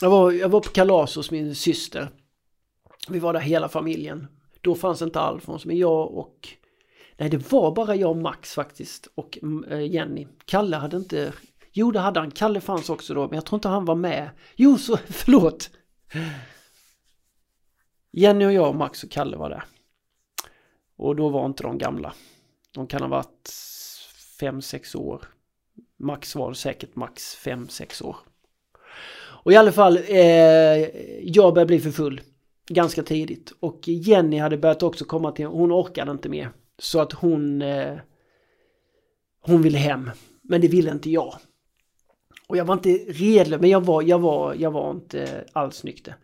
[0.00, 2.10] Jag var, jag var på kalas hos min syster.
[3.08, 4.26] Vi var där hela familjen.
[4.60, 6.48] Då fanns inte Alfons, men jag och...
[7.16, 9.38] Nej, det var bara jag och Max faktiskt och
[9.70, 10.26] eh, Jenny.
[10.44, 11.32] Kalle hade inte...
[11.72, 12.30] Jo, det hade han.
[12.30, 14.30] Kalle fanns också då, men jag tror inte han var med.
[14.56, 15.70] Jo, så förlåt.
[18.10, 19.64] Jenny och jag, Max och Kalle var där.
[20.96, 22.14] Och då var inte de gamla.
[22.74, 23.50] De kan ha varit
[24.40, 25.22] fem sex år.
[25.96, 28.16] Max var det säkert max fem sex år.
[29.44, 30.18] Och i alla fall, eh,
[31.22, 32.20] jag började bli för full
[32.68, 33.52] ganska tidigt.
[33.60, 36.50] Och Jenny hade börjat också komma till, hon orkade inte mer.
[36.78, 37.98] Så att hon, eh,
[39.40, 40.10] hon ville hem.
[40.42, 41.34] Men det ville inte jag.
[42.48, 46.14] Och jag var inte redlig, men jag var, jag var, jag var inte alls nykter.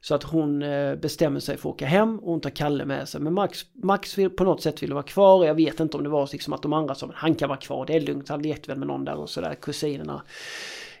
[0.00, 3.08] Så att hon eh, bestämmer sig för att åka hem och hon tar Kalle med
[3.08, 3.20] sig.
[3.20, 5.44] Men Max, Max vill, på något sätt vill vara kvar.
[5.44, 7.86] Jag vet inte om det var liksom att de andra sa han kan vara kvar,
[7.86, 10.22] det är lugnt, han lekte väl med någon där och sådär, kusinerna.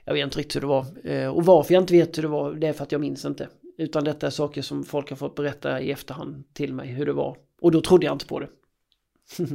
[0.04, 0.86] Jag vet inte riktigt hur det var.
[1.04, 3.24] Eh, och varför jag inte vet hur det var, det är för att jag minns
[3.24, 3.48] inte.
[3.78, 7.12] Utan detta är saker som folk har fått berätta i efterhand till mig hur det
[7.12, 7.36] var.
[7.60, 8.48] Och då trodde jag inte på det.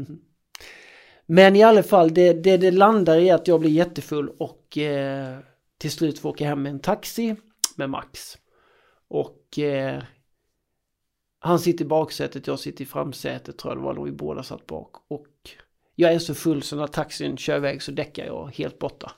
[1.25, 5.39] Men i alla fall, det, det, det landar i att jag blir jättefull och eh,
[5.77, 7.36] till slut får åka hem med en taxi
[7.75, 8.38] med Max.
[9.13, 10.04] Och eh,
[11.39, 14.43] han sitter i baksätet, jag sitter i framsätet tror jag det var, då vi båda
[14.43, 14.95] satt bak.
[15.08, 15.28] Och
[15.95, 19.12] jag är så full så när taxin kör iväg så däckar jag helt borta.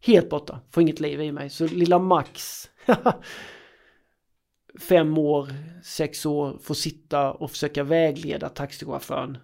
[0.00, 1.50] Helt borta, får inget liv i mig.
[1.50, 2.70] Så lilla Max,
[4.80, 5.48] fem år,
[5.84, 9.38] sex år, får sitta och försöka vägleda taxichauffören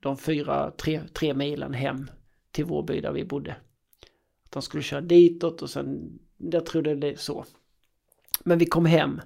[0.00, 2.10] de fyra, tre, tre milen hem
[2.50, 3.56] till vår by där vi bodde.
[4.44, 7.44] Att han skulle köra ditåt och sen, jag trodde det så.
[8.44, 9.20] Men vi kom hem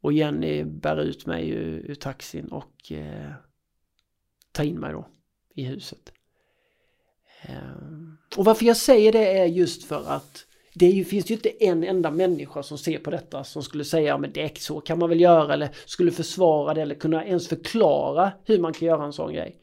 [0.00, 3.32] och Jenny bär ut mig ur, ur taxin och eh,
[4.52, 5.08] tar in mig då
[5.54, 6.12] i huset.
[7.42, 7.54] Eh,
[8.36, 11.84] och varför jag säger det är just för att det ju, finns ju inte en
[11.84, 15.20] enda människa som ser på detta som skulle säga men det så kan man väl
[15.20, 19.32] göra eller skulle försvara det eller kunna ens förklara hur man kan göra en sån
[19.32, 19.56] grej.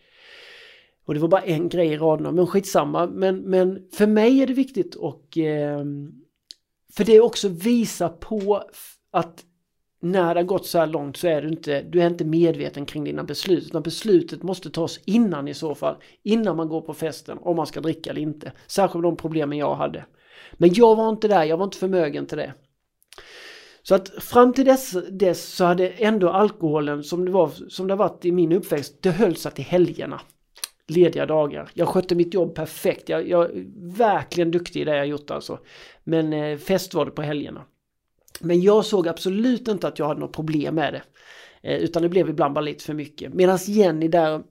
[1.06, 3.08] Och det var bara en grej i raden, men skitsamma.
[3.08, 5.86] Men, men för mig är det viktigt och eh,
[6.98, 8.64] för det också visar på
[9.12, 9.44] att
[10.02, 12.86] när det har gått så här långt så är du inte, du är inte medveten
[12.86, 13.66] kring dina beslut.
[13.66, 15.96] Utan beslutet måste tas innan i så fall.
[16.24, 18.52] Innan man går på festen, om man ska dricka eller inte.
[18.68, 20.06] Särskilt de problemen jag hade.
[20.54, 22.54] Men jag var inte där, jag var inte förmögen till det.
[23.84, 27.96] Så att fram till dess, dess så hade ändå alkoholen som det var, som det
[27.96, 30.22] varit i min uppväxt, det höll sig till helgerna
[30.88, 31.70] lediga dagar.
[31.74, 33.10] Jag skötte mitt jobb perfekt.
[33.10, 33.66] Jag, jag är
[33.98, 35.60] verkligen duktig i det jag gjort alltså.
[36.04, 37.66] Men eh, fest var det på helgerna.
[38.40, 41.02] Men jag såg absolut inte att jag hade något problem med det.
[41.62, 43.34] Eh, utan det blev ibland bara lite för mycket.
[43.34, 44.44] Medan Jenny där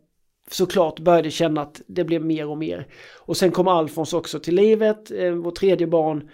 [0.50, 2.86] såklart började känna att det blev mer och mer.
[3.14, 6.30] Och sen kom Alfons också till livet, eh, vår tredje barn.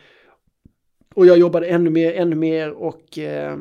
[1.15, 3.57] Och jag jobbade ännu mer, ännu mer och eh,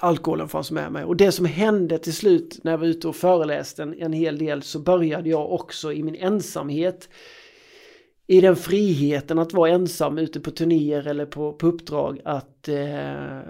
[0.00, 1.04] alkoholen fanns med mig.
[1.04, 4.38] Och det som hände till slut när jag var ute och föreläste en, en hel
[4.38, 7.08] del så började jag också i min ensamhet
[8.26, 13.40] i den friheten att vara ensam ute på turnéer eller på, på uppdrag att eh,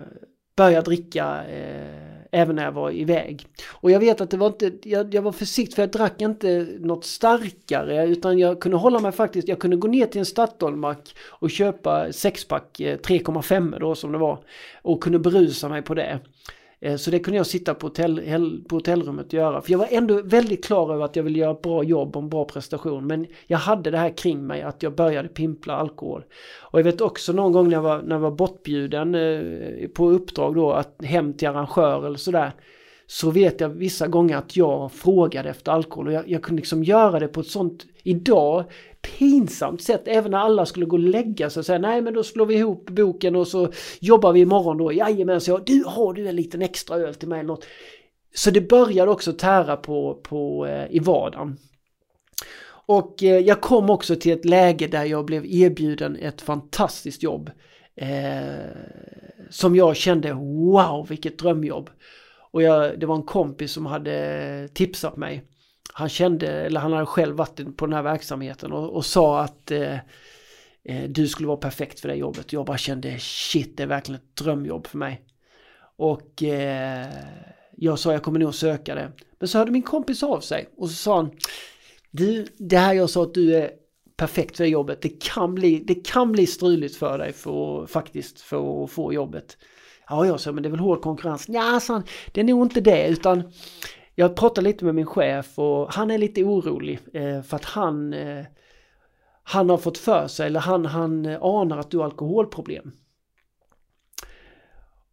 [0.57, 3.47] börja dricka eh, även när jag var iväg.
[3.71, 6.69] Och jag vet att det var inte, jag, jag, var försiktig för jag drack inte
[6.81, 11.17] något starkare utan jag kunde hålla mig faktiskt, jag kunde gå ner till en Statoilmack
[11.29, 14.39] och köpa sexpack eh, 3,5 då som det var
[14.83, 16.21] och kunde berusa mig på det.
[16.85, 19.61] Eh, så det kunde jag sitta på, hotell, på hotellrummet och göra.
[19.61, 22.23] För jag var ändå väldigt klar över att jag ville göra ett bra jobb och
[22.23, 23.07] en bra prestation.
[23.07, 26.25] Men jag hade det här kring mig att jag började pimpla alkohol.
[26.61, 30.11] Och jag vet också någon gång när jag var, när jag var bortbjuden eh, på
[30.11, 32.53] uppdrag då att hem till arrangör eller sådär.
[33.07, 36.85] Så vet jag vissa gånger att jag frågade efter alkohol och jag, jag kunde liksom
[36.85, 38.65] göra det på ett sånt idag
[39.05, 42.23] pinsamt sätt även när alla skulle gå och lägga sig och säga nej men då
[42.23, 44.93] slår vi ihop boken och så jobbar vi imorgon då.
[44.93, 47.67] Jajamän, så jag, du har du en liten extra öl till mig eller något.
[48.35, 51.57] Så det började också tära på, på eh, i vardagen.
[52.87, 57.51] Och eh, jag kom också till ett läge där jag blev erbjuden ett fantastiskt jobb.
[57.97, 58.69] Eh,
[59.51, 61.91] som jag kände, wow vilket drömjobb.
[62.51, 65.45] Och jag, det var en kompis som hade tipsat mig
[65.97, 69.71] han kände, eller han hade själv varit på den här verksamheten och, och sa att
[69.71, 69.95] eh,
[70.85, 72.53] eh du skulle vara perfekt för det jobbet.
[72.53, 75.23] Jag bara kände shit, det är verkligen ett drömjobb för mig.
[75.97, 77.07] Och eh,
[77.77, 79.13] jag sa jag kommer nog söka det.
[79.39, 81.31] Men så hörde min kompis av sig och så sa han
[82.11, 83.71] Du, det här jag sa att du är
[84.17, 85.03] perfekt för det jobbet.
[85.03, 89.57] Det kan bli, det kan bli struligt för dig för, faktiskt för att få jobbet.
[90.09, 91.45] Ja, jag sa men det är väl hård konkurrens.
[91.49, 93.53] Ja, sa han, det är nog inte det utan
[94.15, 98.13] jag pratade lite med min chef och han är lite orolig eh, för att han
[98.13, 98.45] eh,
[99.45, 102.93] han har fått för sig eller han, han eh, anar att du har alkoholproblem.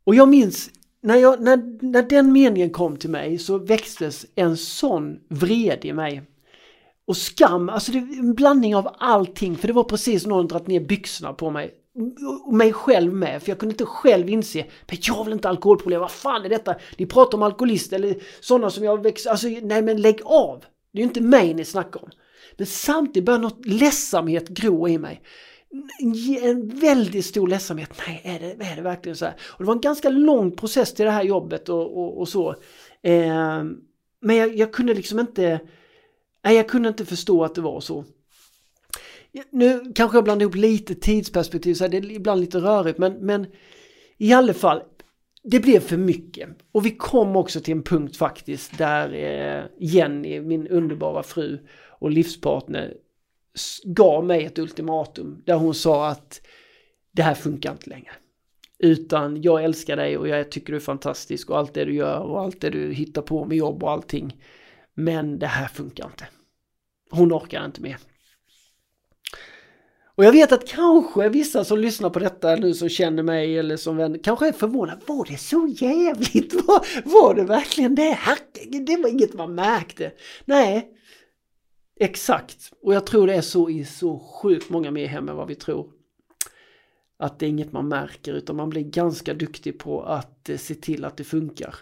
[0.04, 0.70] Och jag minns
[1.02, 5.94] när, jag, när, när den meningen kom till mig så växtes en sån vrede i
[5.94, 6.22] mig.
[7.06, 10.48] Och skam, alltså det är en blandning av allting för det var precis som någon
[10.48, 11.74] dragit ner byxorna på mig
[12.46, 15.50] och mig själv med, för jag kunde inte själv inse, men jag har väl inte
[15.50, 16.76] alkoholproblem, vad fan är detta?
[16.98, 20.64] Ni pratar om alkoholister eller sådana som jag växer, alltså nej men lägg av!
[20.94, 22.10] Det är ju inte mig ni snackar om.
[22.58, 25.22] Men samtidigt börjar något ledsamhet gro i mig.
[26.42, 29.36] En väldigt stor ledsamhet, nej är det, är det verkligen så här?
[29.42, 32.50] Och det var en ganska lång process till det här jobbet och, och, och så.
[33.04, 33.64] Eh,
[34.22, 35.60] men jag, jag kunde liksom inte,
[36.44, 38.06] nej jag kunde inte förstå att det var så.
[39.50, 43.48] Nu kanske jag blandar ihop lite tidsperspektiv så det är ibland lite rörigt men, men
[44.18, 44.82] i alla fall
[45.44, 46.50] det blev för mycket.
[46.72, 51.60] Och vi kom också till en punkt faktiskt där eh, Jenny, min underbara fru
[52.00, 52.94] och livspartner
[53.84, 56.42] gav mig ett ultimatum där hon sa att
[57.12, 58.12] det här funkar inte längre.
[58.80, 62.20] Utan jag älskar dig och jag tycker du är fantastisk och allt det du gör
[62.20, 64.44] och allt det du hittar på med jobb och allting.
[64.94, 66.28] Men det här funkar inte.
[67.10, 67.98] Hon orkar inte mer.
[70.16, 73.78] Och jag vet att kanske vissa som lyssnar på detta nu som känner mig eller
[73.78, 75.02] som vän kanske är förvånade.
[75.06, 76.54] Var det så jävligt?
[76.54, 78.18] Var, var det verkligen det?
[78.20, 80.12] Herregud, det var inget man märkte.
[80.46, 80.90] Nej,
[82.00, 82.74] exakt.
[82.82, 85.56] Och jag tror det är så i så sjukt många mer hem än vad vi
[85.56, 85.88] tror.
[87.20, 90.76] Att det är inget man märker utan man blir ganska duktig på att eh, se
[90.76, 91.76] till att det funkar.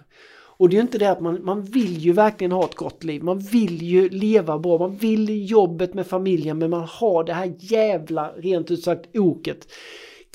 [0.60, 3.04] Och det är ju inte det att man, man vill ju verkligen ha ett gott
[3.04, 3.24] liv.
[3.24, 4.78] Man vill ju leva bra.
[4.78, 9.68] Man vill jobbet med familjen men man har det här jävla, rent ut sagt, oket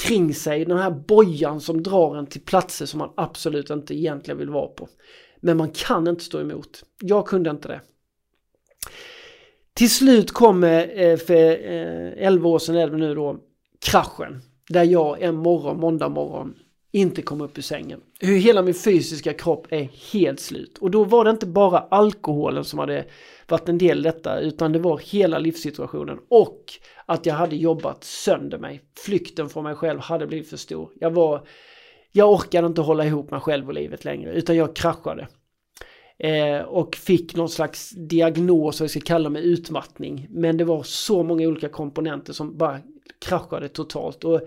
[0.03, 0.65] kring sig.
[0.65, 4.67] Den här bojan som drar en till platser som man absolut inte egentligen vill vara
[4.67, 4.89] på.
[5.41, 6.85] Men man kan inte stå emot.
[7.01, 7.81] Jag kunde inte det.
[9.75, 13.37] Till slut kommer eh, för eh, 11 år sedan är det nu då
[13.87, 14.43] kraschen.
[14.69, 16.55] Där jag en morgon, måndag morgon
[16.95, 18.01] inte komma upp ur sängen.
[18.21, 20.79] Hur hela min fysiska kropp är helt slut.
[20.79, 23.05] Och då var det inte bara alkoholen som hade
[23.49, 26.73] varit en del i detta utan det var hela livssituationen och
[27.07, 28.81] att jag hade jobbat sönder mig.
[28.99, 30.91] Flykten från mig själv hade blivit för stor.
[31.01, 31.47] Jag var
[32.13, 35.29] jag orkade inte hålla ihop mig själv och livet längre utan jag kraschade.
[36.19, 40.27] Eh, och fick någon slags diagnos, vad jag ska kalla mig, utmattning.
[40.31, 42.81] Men det var så många olika komponenter som bara
[43.27, 44.25] kraschade totalt.
[44.25, 44.41] Och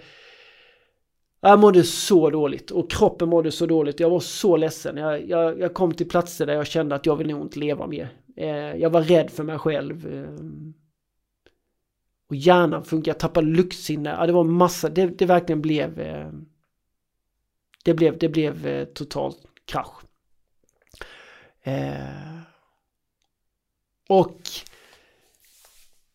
[1.50, 4.00] jag mådde så dåligt och kroppen mådde så dåligt.
[4.00, 4.98] Jag var så ledsen.
[4.98, 7.88] Jag, jag, jag kom till platser där jag kände att jag vill nog inte leva
[7.88, 8.10] mer.
[8.36, 10.14] Eh, jag var rädd för mig själv.
[10.14, 10.46] Eh,
[12.30, 14.10] och hjärnan funkar, jag tappade luktsinne.
[14.10, 16.00] Ja, det var massa, det, det verkligen blev...
[16.00, 16.30] Eh,
[17.84, 20.02] det blev, det blev eh, totalt krasch.
[21.62, 22.40] Eh,
[24.10, 24.42] och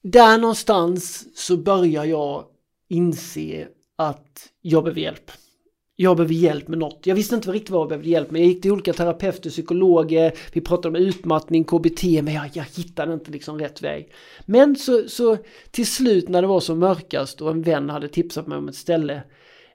[0.02, 2.44] där någonstans så börjar jag
[2.88, 3.68] inse
[4.08, 5.30] att jag behöver hjälp.
[5.96, 7.00] Jag behöver hjälp med något.
[7.04, 8.40] Jag visste inte riktigt vad jag behövde hjälp med.
[8.40, 13.14] Jag gick till olika terapeuter, psykologer, vi pratade om utmattning, KBT, men jag, jag hittade
[13.14, 14.12] inte liksom rätt väg.
[14.46, 15.36] Men så, så
[15.70, 18.74] till slut när det var som mörkast och en vän hade tipsat mig om ett
[18.74, 19.22] ställe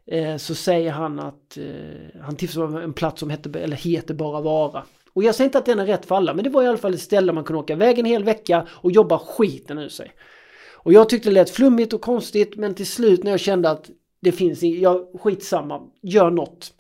[0.06, 4.13] eh, så säger han att eh, han tipsade om en plats som heter, eller heter
[4.13, 4.84] Bara Vara.
[5.13, 6.78] Och jag säger inte att den är rätt för alla, men det var i alla
[6.78, 10.12] fall ett ställe man kunde åka iväg en hel vecka och jobba skiten ur sig.
[10.88, 13.90] Och jag tyckte det lät flummigt och konstigt men till slut när jag kände att
[14.19, 16.73] det finns, jag, skitsamma, gör något.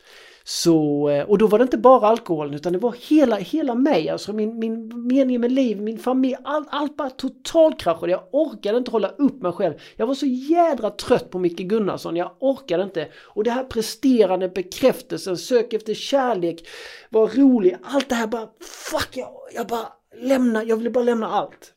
[0.43, 4.09] Så, eh, och då var det inte bara alkoholen utan det var hela, hela mig,
[4.09, 8.11] alltså min, min mening med liv, min familj, allt, allt bara totalkraschade.
[8.11, 9.73] Jag orkade inte hålla upp mig själv.
[9.95, 13.07] Jag var så jädra trött på Micke Gunnarsson, jag orkade inte.
[13.15, 16.67] Och det här presterande, bekräftelsen, sök efter kärlek,
[17.09, 18.47] var rolig, allt det här bara,
[18.91, 19.87] fuck, jag, jag bara
[20.21, 21.73] lämna, jag ville bara lämna allt.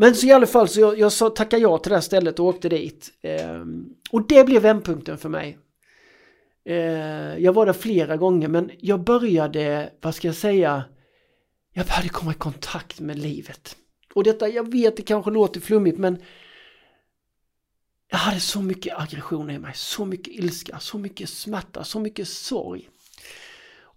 [0.00, 2.38] Men så i alla fall så jag, jag sa tackade ja till det här stället
[2.38, 3.12] och åkte dit.
[3.20, 3.64] Eh,
[4.10, 5.58] och det blev vändpunkten för mig.
[6.64, 10.84] Eh, jag var där flera gånger men jag började, vad ska jag säga,
[11.72, 13.76] jag började komma i kontakt med livet.
[14.14, 16.22] Och detta, jag vet det kanske låter flummigt men
[18.10, 22.28] jag hade så mycket aggressioner i mig, så mycket ilska, så mycket smärta, så mycket
[22.28, 22.88] sorg.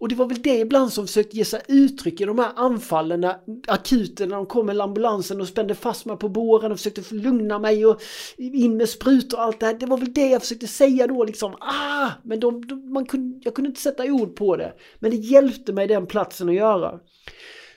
[0.04, 3.20] Och det var väl det ibland som försökte ge sig uttryck i de här anfallen
[3.20, 3.36] när
[3.66, 7.58] akuten, när de kom med ambulansen och spände fast mig på båren och försökte lugna
[7.58, 8.02] mig och
[8.36, 9.74] in med sprutor och allt det här.
[9.74, 11.54] Det var väl det jag försökte säga då liksom.
[11.60, 12.10] Ah!
[12.22, 14.72] Men de, de, man kunde, jag kunde inte sätta ord på det.
[14.98, 17.00] Men det hjälpte mig den platsen att göra.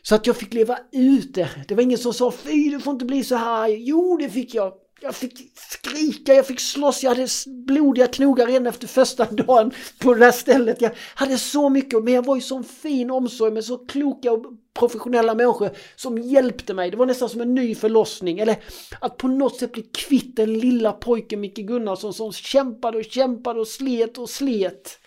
[0.02, 1.50] Så att jag fick leva ut det.
[1.68, 3.68] Det var ingen som sa fy du får inte bli så här.
[3.68, 4.74] Jo det fick jag.
[5.02, 10.14] Jag fick skrika, jag fick slåss, jag hade blodiga knogar redan efter första dagen på
[10.14, 10.82] det där stället.
[10.82, 14.46] Jag hade så mycket, men jag var ju sån fin omsorg med så kloka och
[14.74, 16.92] professionella människor som hjälpte mig.
[16.92, 18.40] Det var nästan som en ny förlossning.
[18.40, 18.56] Eller
[19.00, 23.60] att på något sätt bli kvitt den lilla pojken Micke Gunnarsson som kämpade och kämpade
[23.60, 25.00] och slet och slet.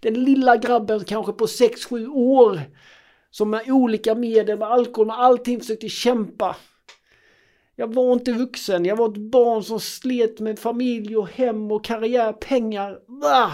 [0.00, 2.60] Den lilla grabben kanske på 6-7 år
[3.30, 6.56] som med olika medel, med alkohol, med allting försökte kämpa.
[7.82, 11.84] Jag var inte vuxen, jag var ett barn som slet med familj och hem och
[11.84, 12.98] karriär, pengar.
[13.06, 13.50] Va?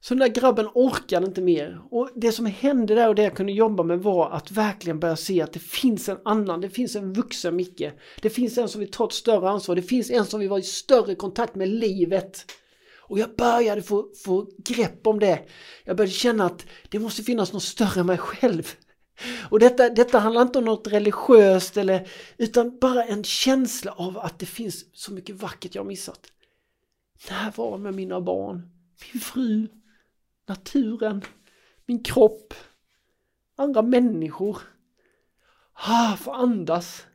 [0.00, 1.80] Så den där grabben orkade inte mer.
[1.90, 5.16] Och det som hände där och det jag kunde jobba med var att verkligen börja
[5.16, 7.90] se att det finns en annan, det finns en vuxen Micke.
[8.22, 10.60] Det finns en som vill ta ett större ansvar, det finns en som vill vara
[10.60, 12.52] i större kontakt med livet.
[12.96, 15.46] Och jag började få, få grepp om det.
[15.84, 18.74] Jag började känna att det måste finnas något större än mig själv.
[19.50, 24.38] Och detta, detta handlar inte om något religiöst eller utan bara en känsla av att
[24.38, 26.26] det finns så mycket vackert jag missat.
[27.30, 28.70] Närvaro med mina barn,
[29.12, 29.68] min fru,
[30.46, 31.22] naturen,
[31.86, 32.54] min kropp,
[33.56, 34.58] andra människor.
[35.72, 37.06] Ah, få andas.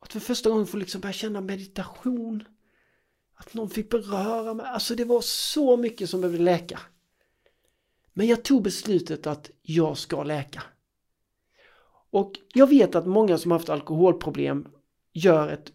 [0.00, 2.44] Att för första gången få liksom börja känna meditation.
[3.34, 4.66] Att någon fick beröra mig.
[4.66, 6.80] Alltså det var så mycket som behövde läka.
[8.12, 10.62] Men jag tog beslutet att jag ska läka.
[12.10, 14.68] Och jag vet att många som haft alkoholproblem
[15.12, 15.72] gör ett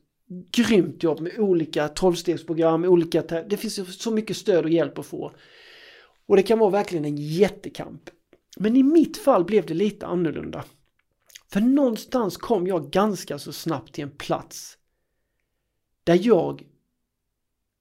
[0.52, 3.21] grymt jobb med olika tolvstegsprogram, olika...
[3.21, 5.32] Det finns så mycket stöd och hjälp att få.
[6.26, 8.10] Och det kan vara verkligen en jättekamp.
[8.58, 10.65] Men i mitt fall blev det lite annorlunda.
[11.52, 14.78] För någonstans kom jag ganska så snabbt till en plats
[16.04, 16.67] där jag,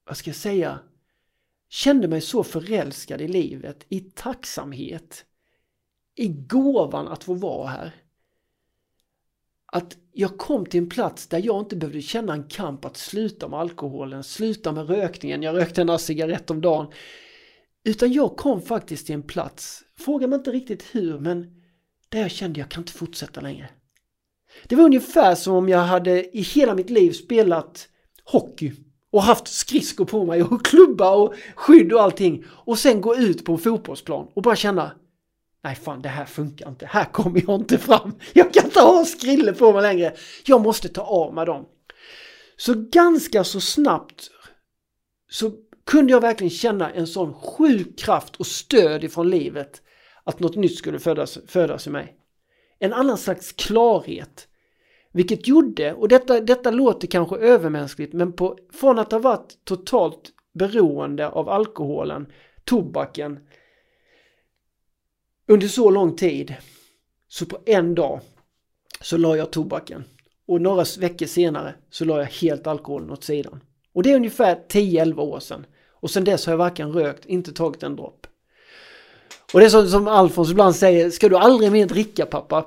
[0.05, 0.79] vad ska jag säga,
[1.77, 5.25] kände mig så förälskad i livet, i tacksamhet,
[6.15, 7.95] i gåvan att få vara här.
[9.67, 13.49] Att jag kom till en plats där jag inte behövde känna en kamp att sluta
[13.49, 16.93] med alkoholen, sluta med rökningen, jag rökte en cigarett om dagen.
[17.85, 21.63] Utan jag kom faktiskt till en plats, fråga mig inte riktigt hur, men
[22.09, 23.69] där jag kände jag kan inte fortsätta längre.
[24.67, 27.89] Det var ungefär som om jag hade i hela mitt liv spelat
[28.25, 33.17] hockey och haft skridskor på mig och klubba och skydd och allting och sen gå
[33.17, 34.93] ut på en fotbollsplan och bara känna
[35.67, 38.15] Nej fan det här funkar inte, här kommer jag inte fram.
[38.33, 40.15] Jag kan inte ha skrille på mig längre.
[40.45, 41.67] Jag måste ta av mig dem.
[42.57, 44.31] Så ganska så snabbt
[45.31, 45.53] så
[45.87, 49.83] kunde jag verkligen känna en sån sjuk kraft och stöd ifrån livet
[50.25, 52.17] att något nytt skulle födas, födas i mig.
[52.79, 54.49] En annan slags klarhet
[55.17, 60.33] vilket gjorde, och detta, detta låter kanske övermänskligt, men på, från att ha varit totalt
[60.53, 62.27] beroende av alkoholen,
[62.65, 63.39] tobaken,
[65.49, 66.55] under så lång tid,
[67.29, 68.21] så på en dag
[69.01, 70.05] så la jag tobaken.
[70.47, 73.61] Och några veckor senare så la jag helt alkoholen åt sidan.
[73.93, 75.67] Och det är ungefär 10-11 år sedan.
[75.91, 78.27] Och sedan dess har jag varken rökt, inte tagit en dropp.
[79.53, 82.67] Och det är så, som Alfons ibland säger, ska du aldrig mer dricka pappa?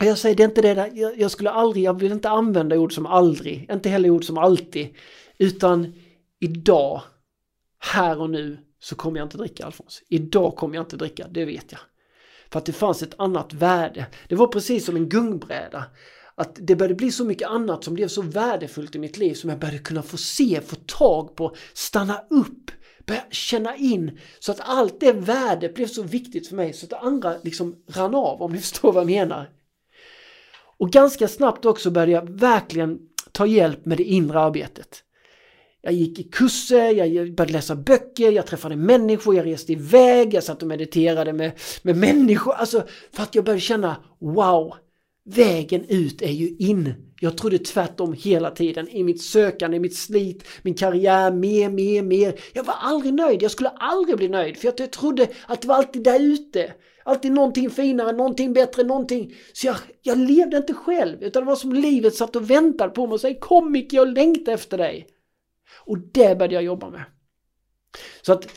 [0.00, 2.78] Jag säger det är inte det där, jag, jag skulle aldrig, jag vill inte använda
[2.78, 4.94] ord som aldrig, inte heller ord som alltid.
[5.38, 5.92] Utan
[6.40, 7.02] idag,
[7.78, 10.02] här och nu, så kommer jag inte dricka Alfons.
[10.08, 11.80] Idag kommer jag inte dricka, det vet jag.
[12.50, 14.06] För att det fanns ett annat värde.
[14.28, 15.84] Det var precis som en gungbräda.
[16.34, 19.50] Att det började bli så mycket annat som blev så värdefullt i mitt liv som
[19.50, 22.70] jag började kunna få se, få tag på, stanna upp,
[23.06, 24.18] börja känna in.
[24.38, 27.76] Så att allt det värdet blev så viktigt för mig så att det andra liksom
[27.86, 29.55] rann av om ni förstår vad jag menar.
[30.78, 32.98] Och ganska snabbt också började jag verkligen
[33.32, 35.02] ta hjälp med det inre arbetet.
[35.82, 40.44] Jag gick i kurser, jag började läsa böcker, jag träffade människor, jag reste iväg, jag
[40.44, 41.52] satt och mediterade med,
[41.82, 42.54] med människor.
[42.54, 44.74] Alltså för att jag började känna wow,
[45.24, 46.94] vägen ut är ju in.
[47.20, 52.02] Jag trodde tvärtom hela tiden i mitt sökande, i mitt slit, min karriär, mer, mer,
[52.02, 52.40] mer.
[52.52, 55.74] Jag var aldrig nöjd, jag skulle aldrig bli nöjd för jag trodde att det var
[55.74, 56.72] alltid där ute.
[57.06, 59.34] Alltid någonting finare, någonting bättre, någonting.
[59.52, 63.06] Så jag, jag levde inte själv utan det var som livet satt och väntade på
[63.06, 65.06] mig och sa kom Micke, jag längtar efter dig.
[65.84, 67.04] Och det började jag jobba med.
[68.22, 68.48] Så att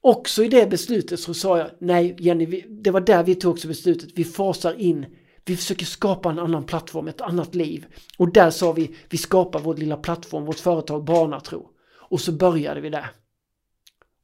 [0.00, 3.68] också i det beslutet så sa jag nej Jenny, det var där vi tog också
[3.68, 4.10] beslutet.
[4.14, 5.06] Vi fasar in
[5.46, 7.86] vi försöker skapa en annan plattform, ett annat liv.
[8.18, 11.66] Och där sa vi, vi skapar vår lilla plattform, vårt företag Barnatro.
[12.08, 13.10] Och så började vi där.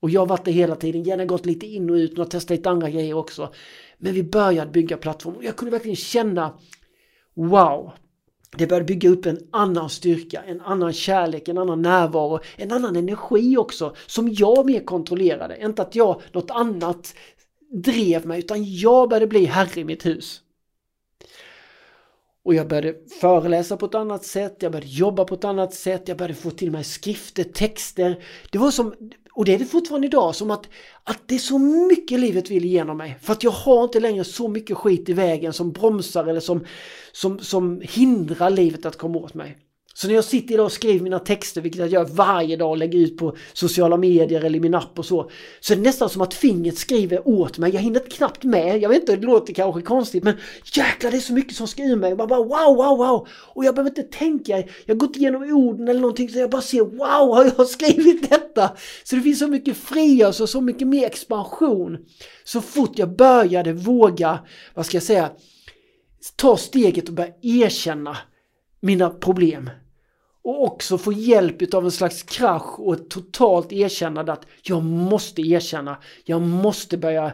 [0.01, 2.57] Och jag har varit det hela tiden, gärna gått lite in och ut och testat
[2.57, 3.53] lite andra grejer också.
[3.99, 6.59] Men vi började bygga plattform och jag kunde verkligen känna
[7.35, 7.93] Wow!
[8.57, 12.97] Det började bygga upp en annan styrka, en annan kärlek, en annan närvaro, en annan
[12.97, 15.59] energi också som jag mer kontrollerade.
[15.63, 17.15] Inte att jag, något annat
[17.71, 20.43] drev mig utan jag började bli herre i mitt hus.
[22.45, 26.09] Och jag började föreläsa på ett annat sätt, jag började jobba på ett annat sätt,
[26.09, 28.25] jag började få till mig skrifter, texter.
[28.51, 28.95] Det var som,
[29.41, 30.69] och det är det fortfarande idag, som att,
[31.05, 33.19] att det är så mycket livet vill igenom mig.
[33.23, 36.67] För att jag har inte längre så mycket skit i vägen som bromsar eller som,
[37.13, 39.57] som, som hindrar livet att komma åt mig.
[40.01, 42.77] Så när jag sitter idag och skriver mina texter, vilket jag gör varje dag och
[42.77, 45.31] lägger ut på sociala medier eller i min app och så,
[45.61, 47.75] så är det nästan som att fingret skriver åt mig.
[47.75, 48.79] Jag hinner knappt med.
[48.79, 50.35] Jag vet inte, det låter kanske konstigt, men
[50.75, 52.11] jäklar det är så mycket som ska ur mig.
[52.11, 53.29] Jag bara wow, wow, wow!
[53.31, 54.63] Och jag behöver inte tänka.
[54.87, 58.31] Jag går inte igenom orden eller någonting så jag bara ser wow, har jag skrivit
[58.31, 58.71] detta?
[59.05, 61.99] Så det finns så mycket frigörelse och så mycket mer expansion.
[62.45, 64.39] Så fort jag började våga,
[64.75, 65.31] vad ska jag säga,
[66.37, 68.17] ta steget och börja erkänna
[68.81, 69.71] mina problem.
[70.43, 75.43] Och också få hjälp av en slags krasch och ett totalt erkännande att jag måste
[75.43, 77.33] erkänna, jag måste börja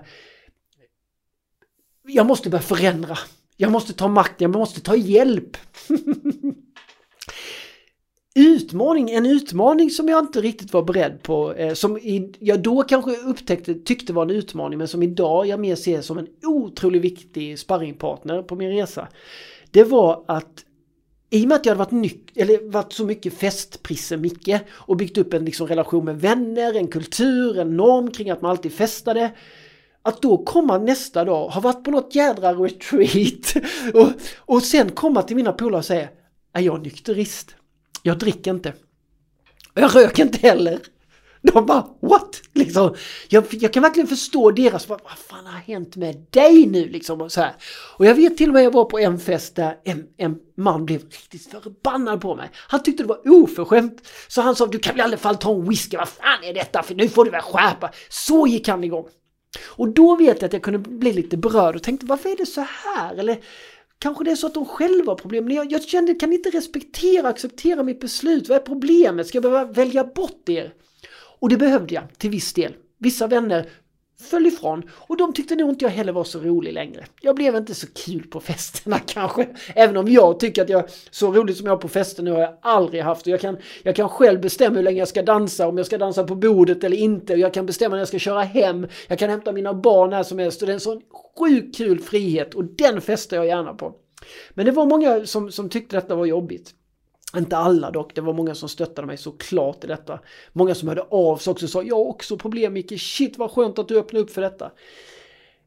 [2.08, 3.18] jag måste börja förändra.
[3.56, 5.56] Jag måste ta makten, jag måste ta hjälp.
[8.34, 11.98] utmaning, en utmaning som jag inte riktigt var beredd på, eh, som
[12.38, 16.18] jag då kanske upptäckte, tyckte var en utmaning, men som idag jag mer ser som
[16.18, 19.08] en otroligt viktig sparringpartner på min resa.
[19.70, 20.64] Det var att
[21.30, 24.96] i och med att jag hade varit, nyc- eller varit så mycket festprisse Micke och
[24.96, 28.72] byggt upp en liksom relation med vänner, en kultur, en norm kring att man alltid
[28.72, 29.32] festade.
[30.02, 33.54] Att då komma nästa dag, ha varit på något jädra retreat
[33.94, 36.08] och, och sen komma till mina polare och säga
[36.52, 37.54] är jag nykterist?
[38.02, 38.72] Jag dricker inte.
[39.74, 40.78] Jag röker inte heller.
[41.52, 42.42] De bara what?
[42.52, 42.94] Liksom,
[43.28, 47.20] jag, jag kan verkligen förstå deras, vad, vad fan har hänt med dig nu liksom?
[47.20, 47.54] Och, så här.
[47.98, 50.86] och jag vet till och med jag var på en fest där en, en man
[50.86, 52.50] blev riktigt förbannad på mig.
[52.54, 54.08] Han tyckte det var oförskämt.
[54.28, 56.54] Så han sa du kan väl i alla fall ta en whisky, vad fan är
[56.54, 56.82] detta?
[56.82, 57.90] För nu får du väl skärpa.
[58.08, 59.06] Så gick han igång.
[59.64, 62.46] Och då vet jag att jag kunde bli lite berörd och tänkte varför är det
[62.46, 63.14] så här?
[63.14, 63.38] Eller
[63.98, 65.44] Kanske det är så att de själva har problem.
[65.44, 68.48] Men jag, jag kände, kan inte respektera och acceptera mitt beslut?
[68.48, 69.26] Vad är problemet?
[69.26, 70.72] Ska jag behöva välja bort er?
[71.38, 72.74] Och det behövde jag till viss del.
[72.98, 73.68] Vissa vänner
[74.20, 77.04] föll ifrån och de tyckte nog inte jag heller var så rolig längre.
[77.20, 79.48] Jag blev inte så kul på festerna kanske.
[79.74, 82.40] Även om jag tycker att jag så roligt som jag har på fester nu har
[82.40, 83.26] jag aldrig haft.
[83.26, 85.98] Och jag, kan, jag kan själv bestämma hur länge jag ska dansa, om jag ska
[85.98, 87.32] dansa på bordet eller inte.
[87.32, 88.86] Och jag kan bestämma när jag ska köra hem.
[89.08, 90.62] Jag kan hämta mina barn när som helst.
[90.62, 91.02] Och det är en sån
[91.38, 93.94] sjukt kul frihet och den festar jag gärna på.
[94.54, 96.74] Men det var många som, som tyckte detta var jobbigt.
[97.36, 100.20] Inte alla dock, det var många som stöttade mig såklart i detta.
[100.52, 103.50] Många som hörde av sig också och sa jag har också problem Micke, shit vad
[103.50, 104.70] skönt att du öppnade upp för detta.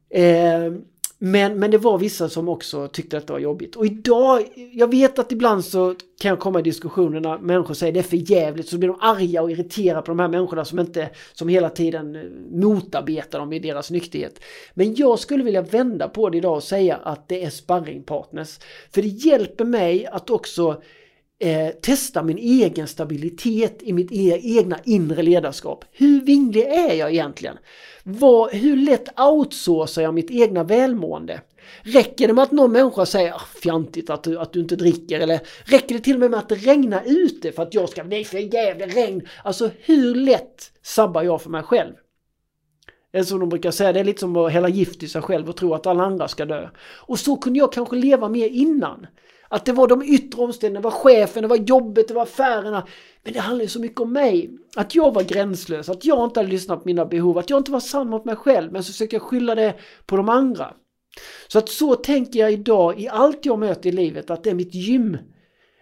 [0.10, 0.74] Eh,
[1.22, 3.76] men, men det var vissa som också tyckte att det var jobbigt.
[3.76, 4.44] Och idag,
[4.74, 8.04] jag vet att ibland så kan jag komma i diskussioner när människor säger det är
[8.04, 11.50] för jävligt så blir de arga och irriterade på de här människorna som inte, som
[11.50, 14.40] hela tiden eh, motarbetar dem i deras nykterhet.
[14.74, 18.60] Men jag skulle vilja vända på det idag och säga att det är sparringpartners.
[18.92, 20.82] För det hjälper mig att också
[21.40, 25.86] eh, testa min egen stabilitet i mitt e egna inre ledarskap.
[25.92, 27.58] Hur vinglig är jag egentligen?
[28.04, 31.42] Var, hur lätt outsourcar jag mitt egna välmående?
[31.82, 35.20] Räcker det med att någon människa säger ah, fjantigt att du, att du inte dricker
[35.20, 38.04] eller räcker det till och med med att det regnar ute för att jag ska,
[38.04, 39.28] nej för jävla regn.
[39.44, 41.94] Alltså hur lätt sabbar jag för mig själv?
[43.12, 45.50] Eller som de brukar säga, det är lite som att hälla gift i sig själv
[45.50, 46.70] och tro att alla andra ska dö.
[46.80, 49.08] Och så kunde jag kanske leva mer innan.
[49.50, 52.88] Att det var de yttre omständigheterna, det var chefen, det var jobbet, det var affärerna.
[53.24, 54.50] Men det handlade ju så mycket om mig.
[54.76, 57.72] Att jag var gränslös, att jag inte hade lyssnat på mina behov, att jag inte
[57.72, 58.72] var sann mot mig själv.
[58.72, 59.76] Men så försökte jag skylla det
[60.06, 60.74] på de andra.
[61.48, 64.56] Så att så tänker jag idag i allt jag möter i livet, att det är
[64.56, 65.18] mitt gym.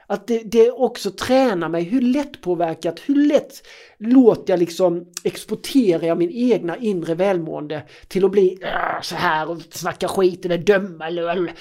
[0.10, 1.84] Att det, det också tränar mig.
[1.84, 8.26] Hur lätt påverkat, hur lätt låter jag liksom exportera jag min egna inre välmående till
[8.26, 11.54] att bli äh, så här och snacka skit eller döma eller...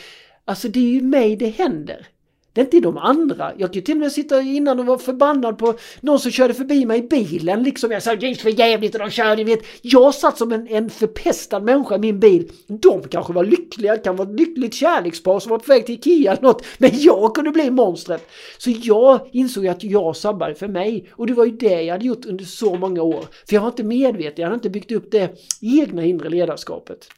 [0.49, 2.07] Alltså det är ju mig det händer.
[2.57, 3.53] Det är inte de andra.
[3.57, 6.55] Jag kan ju till och med sitta innan och vara förbannad på någon som körde
[6.55, 7.63] förbi mig i bilen.
[7.63, 9.45] Liksom jag sa det är för jävligt och de körde.
[9.45, 9.61] Vet.
[9.83, 12.51] Jag satt som en, en förpestad människa i min bil.
[12.67, 15.95] De kanske var lyckliga, det kan vara ett lyckligt kärlekspar som var på väg till
[15.95, 16.65] Ikea eller något.
[16.79, 18.29] Men jag kunde bli monstret.
[18.59, 21.09] Så jag insåg att jag sabbade för mig.
[21.13, 23.25] Och det var ju det jag hade gjort under så många år.
[23.49, 25.31] För jag var inte medveten, jag hade inte byggt upp det
[25.61, 27.09] egna inre ledarskapet.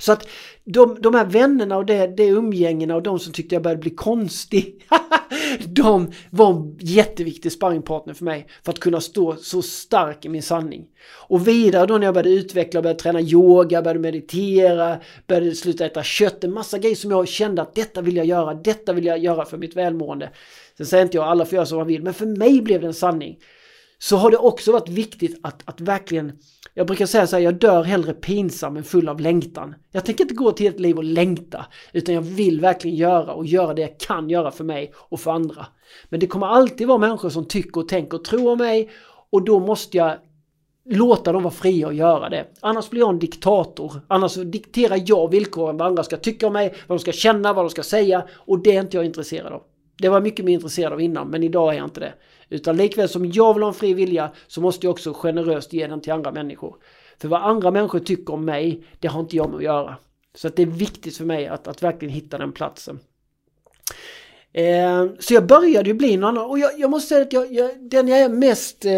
[0.00, 0.28] Så att
[0.64, 3.90] de, de här vännerna och det, det umgängena och de som tyckte jag började bli
[3.90, 4.86] konstig.
[5.66, 10.42] de var en jätteviktig sparringpartner för mig för att kunna stå så stark i min
[10.42, 10.86] sanning.
[11.28, 16.02] Och vidare då när jag började utveckla, började träna yoga, började meditera, började sluta äta
[16.02, 16.44] kött.
[16.44, 19.44] En massa grejer som jag kände att detta vill jag göra, detta vill jag göra
[19.44, 20.30] för mitt välmående.
[20.76, 22.86] Sen säger inte jag alla får göra som man vill, men för mig blev det
[22.86, 23.38] en sanning.
[23.98, 26.32] Så har det också varit viktigt att, att verkligen
[26.74, 29.74] jag brukar säga så här, jag dör hellre pinsam än full av längtan.
[29.92, 33.46] Jag tänker inte gå till ett liv och längta, utan jag vill verkligen göra och
[33.46, 35.66] göra det jag kan göra för mig och för andra.
[36.08, 38.90] Men det kommer alltid vara människor som tycker och tänker och tror om mig
[39.30, 40.16] och då måste jag
[40.84, 42.46] låta dem vara fria att göra det.
[42.60, 44.00] Annars blir jag en diktator.
[44.08, 47.64] Annars dikterar jag villkoren vad andra ska tycka om mig, vad de ska känna, vad
[47.64, 49.62] de ska säga och det är inte jag intresserad av.
[49.98, 52.12] Det var jag mycket mer intresserad av innan, men idag är jag inte det.
[52.50, 55.86] Utan likväl som jag vill ha en fri vilja så måste jag också generöst ge
[55.86, 56.76] den till andra människor.
[57.18, 59.96] För vad andra människor tycker om mig, det har inte jag med att göra.
[60.34, 63.00] Så att det är viktigt för mig att, att verkligen hitta den platsen.
[64.52, 67.52] Eh, så jag började ju bli någon annan och jag, jag måste säga att jag,
[67.52, 68.92] jag, den jag är mest, eh,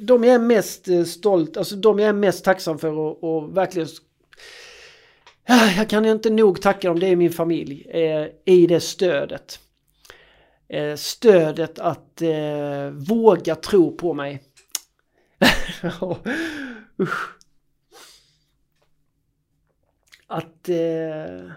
[0.00, 3.56] de jag är mest eh, stolt, alltså de jag är mest tacksam för och, och
[3.56, 3.88] verkligen
[5.48, 9.58] ah, jag kan inte nog tacka dem, det är min familj, eh, i det stödet.
[10.68, 14.42] Eh, stödet att eh, våga tro på mig.
[20.26, 21.50] att, eh,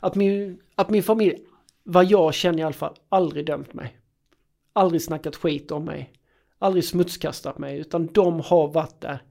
[0.00, 1.38] att, min, att min familj,
[1.82, 3.98] vad jag känner i alla fall, aldrig dömt mig.
[4.72, 6.12] Aldrig snackat skit om mig.
[6.58, 9.22] Aldrig smutskastat mig, utan de har varit där.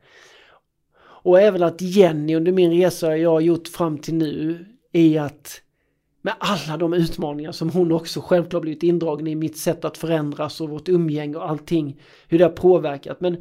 [0.97, 5.62] Och även att Jenny under min resa jag har gjort fram till nu är att
[6.26, 10.61] med alla de utmaningar som hon också självklart blivit indragen i mitt sätt att förändras
[10.61, 12.01] och vårt umgänge och allting.
[12.28, 13.21] Hur det har påverkat.
[13.21, 13.38] Men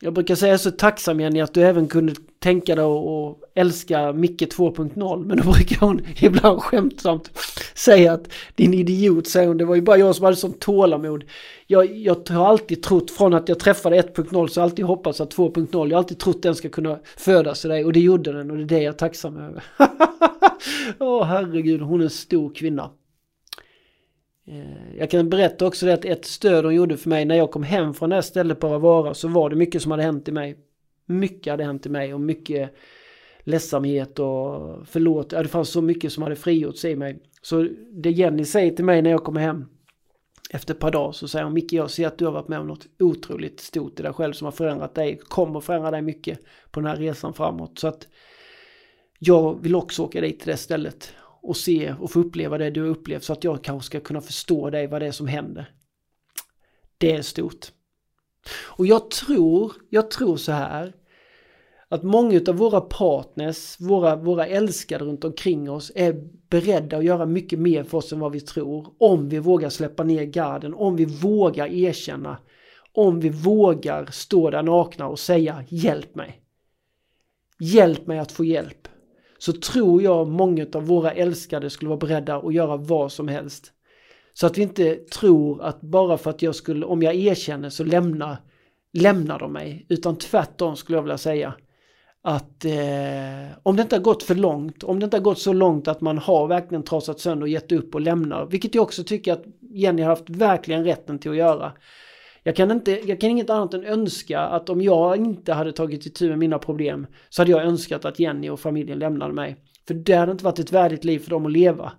[0.00, 4.42] jag brukar säga så tacksam Jenny att du även kunde tänka dig att älska Micke
[4.42, 7.30] 2.0 men då brukar hon ibland skämtsamt
[7.74, 11.24] säga att din idiot säger hon, det var ju bara jag som hade sånt tålamod.
[11.66, 15.20] Jag, jag har alltid trott från att jag träffade 1.0 så har jag alltid hoppats
[15.20, 18.32] att 2.0, jag har alltid trott den ska kunna födas i dig och det gjorde
[18.32, 19.64] den och det är det jag är tacksam över.
[21.00, 22.90] Åh oh, herregud, hon är en stor kvinna.
[24.46, 27.50] Eh, jag kan berätta också det att ett stöd hon gjorde för mig när jag
[27.50, 30.28] kom hem från det här stället på Ravara så var det mycket som hade hänt
[30.28, 30.58] i mig.
[31.06, 32.74] Mycket hade hänt i mig och mycket
[33.40, 35.32] ledsamhet och förlåt.
[35.32, 37.22] Ja, det fanns så mycket som hade frigjorts i mig.
[37.42, 39.64] Så det Jenny säger till mig när jag kommer hem
[40.50, 42.58] efter ett par dagar så säger hon Micke jag ser att du har varit med
[42.58, 46.38] om något otroligt stort i dig själv som har förändrat dig, kommer förändra dig mycket
[46.70, 47.78] på den här resan framåt.
[47.78, 48.08] Så att
[49.18, 52.80] jag vill också åka dit till det stället och se och få uppleva det du
[52.80, 55.70] har upplevt så att jag kanske ska kunna förstå dig vad det är som händer.
[56.98, 57.72] Det är stort.
[58.76, 60.92] Och jag tror, jag tror så här
[61.88, 67.26] att många av våra partners, våra, våra älskade runt omkring oss är beredda att göra
[67.26, 68.94] mycket mer för oss än vad vi tror.
[68.98, 72.38] Om vi vågar släppa ner garden, om vi vågar erkänna,
[72.92, 76.40] om vi vågar stå där nakna och säga hjälp mig.
[77.60, 78.88] Hjälp mig att få hjälp
[79.44, 83.72] så tror jag många av våra älskade skulle vara beredda att göra vad som helst.
[84.34, 87.84] Så att vi inte tror att bara för att jag skulle, om jag erkänner så
[87.84, 88.36] lämnar,
[88.92, 89.86] lämnar de mig.
[89.88, 91.54] Utan tvärtom skulle jag vilja säga.
[92.22, 95.52] Att eh, om det inte har gått för långt, om det inte har gått så
[95.52, 98.46] långt att man har verkligen trasat sönder och gett upp och lämnar.
[98.46, 101.72] Vilket jag också tycker att Jenny har haft verkligen rätten till att göra.
[102.46, 106.06] Jag kan, inte, jag kan inget annat än önska att om jag inte hade tagit
[106.06, 109.56] itu med mina problem så hade jag önskat att Jenny och familjen lämnade mig.
[109.86, 111.92] För det hade inte varit ett värdigt liv för dem att leva.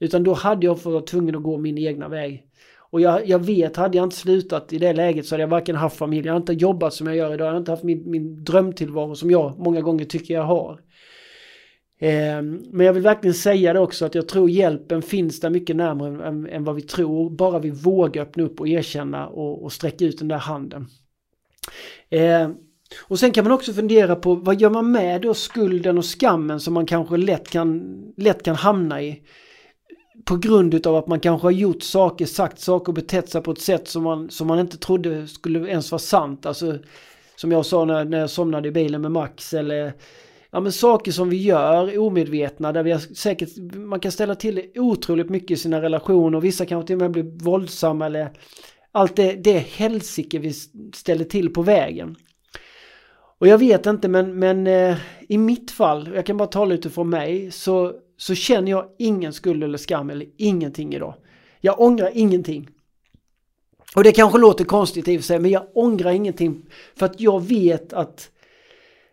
[0.00, 2.44] Utan då hade jag varit tvungen att gå min egna väg.
[2.92, 5.76] Och jag, jag vet, hade jag inte slutat i det läget så hade jag varken
[5.76, 8.10] haft familj, jag hade inte jobbat som jag gör idag, jag hade inte haft min,
[8.10, 10.80] min drömtillvaro som jag många gånger tycker jag har.
[12.04, 15.76] Ehm, men jag vill verkligen säga det också att jag tror hjälpen finns där mycket
[15.76, 17.30] närmare än, än vad vi tror.
[17.30, 20.86] Bara vi vågar öppna upp och erkänna och, och sträcka ut den där handen.
[22.10, 22.54] Ehm,
[23.00, 26.60] och sen kan man också fundera på vad gör man med då skulden och skammen
[26.60, 29.22] som man kanske lätt kan, lätt kan hamna i.
[30.24, 33.50] på grund utav att man kanske har gjort saker, sagt saker och betett sig på
[33.50, 36.46] ett sätt som man, som man inte trodde skulle ens vara sant.
[36.46, 36.78] Alltså
[37.36, 39.92] som jag sa när, när jag somnade i bilen med Max eller
[40.52, 44.70] ja, men saker som vi gör omedvetna där vi har säkert, man kan ställa till
[44.74, 46.40] otroligt mycket i sina relationer.
[46.40, 48.30] Vissa kanske till och med blir våldsamma eller
[48.92, 50.52] allt det, det helsike vi
[50.94, 52.16] ställer till på vägen.
[53.38, 54.96] Och jag vet inte men, men eh,
[55.28, 59.64] i mitt fall, jag kan bara tala utifrån mig, så, så känner jag ingen skuld
[59.64, 61.14] eller skam eller ingenting idag.
[61.60, 62.68] Jag ångrar ingenting.
[63.94, 66.66] Och det kanske låter konstigt i och för sig, men jag ångrar ingenting.
[66.96, 68.30] För att jag vet att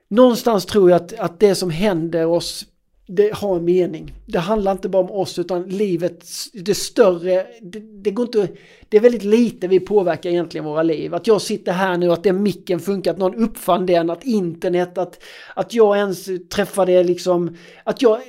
[0.09, 2.65] någonstans tror jag att, att det som händer oss
[3.11, 4.13] det har en mening.
[4.25, 8.47] Det handlar inte bara om oss utan livet, det större, det, det, går inte,
[8.89, 11.15] det är väldigt lite vi påverkar egentligen våra liv.
[11.15, 14.97] Att jag sitter här nu, att den micken funkar, att någon uppfann den, att internet,
[14.97, 15.23] att,
[15.55, 18.21] att jag ens träffade liksom, att jag,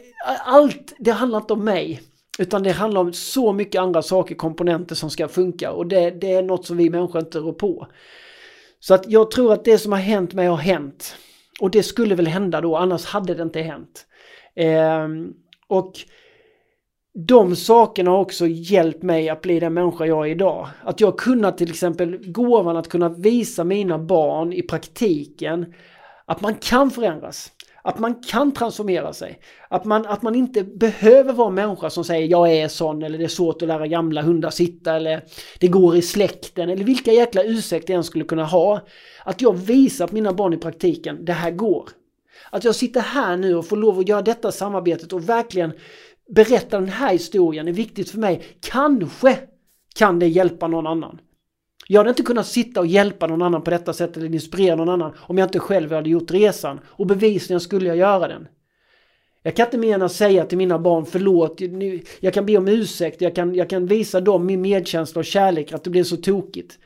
[0.44, 2.02] allt, det handlar inte om mig.
[2.38, 6.32] Utan det handlar om så mycket andra saker, komponenter som ska funka och det, det
[6.32, 7.86] är något som vi människor inte rår på.
[8.80, 11.16] Så att jag tror att det som har hänt mig har hänt.
[11.60, 14.06] Och det skulle väl hända då, annars hade det inte hänt.
[14.54, 15.08] Eh,
[15.68, 15.92] och
[17.14, 20.68] de sakerna har också hjälpt mig att bli den människa jag är idag.
[20.84, 25.74] Att jag kunnat till exempel gåvan att kunna visa mina barn i praktiken
[26.24, 27.52] att man kan förändras.
[27.82, 29.40] Att man kan transformera sig.
[29.68, 33.18] Att man, att man inte behöver vara en människa som säger jag är sån eller
[33.18, 35.24] det är svårt att lära gamla hundar sitta eller
[35.60, 38.80] det går i släkten eller vilka jäkla ursäkter jag än skulle kunna ha.
[39.24, 41.88] Att jag visar på mina barn i praktiken, det här går.
[42.50, 45.72] Att jag sitter här nu och får lov att göra detta samarbetet och verkligen
[46.28, 48.42] berätta den här historien är viktigt för mig.
[48.60, 49.38] Kanske
[49.94, 51.18] kan det hjälpa någon annan.
[51.92, 54.88] Jag hade inte kunnat sitta och hjälpa någon annan på detta sätt eller inspirera någon
[54.88, 56.80] annan om jag inte själv hade gjort resan.
[56.86, 58.48] Och bevisligen skulle jag göra den.
[59.42, 61.60] Jag kan inte mer än att säga till mina barn förlåt,
[62.20, 65.72] jag kan be om ursäkt, jag kan, jag kan visa dem min medkänsla och kärlek
[65.72, 66.78] att det blev så tokigt.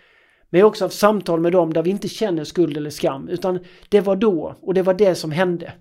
[0.51, 3.29] Men jag har också haft samtal med dem där vi inte känner skuld eller skam,
[3.29, 5.73] utan det var då och det var det som hände.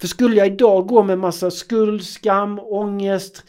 [0.00, 3.44] För skulle jag idag gå med massa skuld, skam, ångest,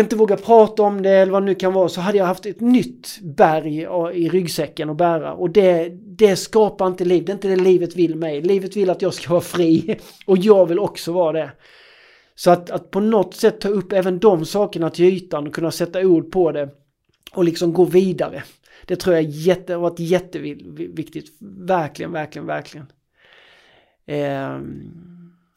[0.00, 2.46] inte vågar prata om det eller vad det nu kan vara så hade jag haft
[2.46, 3.80] ett nytt berg
[4.14, 7.96] i ryggsäcken att bära och det, det skapar inte liv, det är inte det livet
[7.96, 8.42] vill mig.
[8.42, 11.50] Livet vill att jag ska vara fri och jag vill också vara det.
[12.34, 15.70] Så att, att på något sätt ta upp även de sakerna till ytan och kunna
[15.70, 16.68] sätta ord på det
[17.32, 18.42] och liksom gå vidare.
[18.86, 21.36] Det tror jag jätte, har varit jätteviktigt.
[21.40, 22.86] Verkligen, verkligen, verkligen.
[24.06, 24.58] Eh,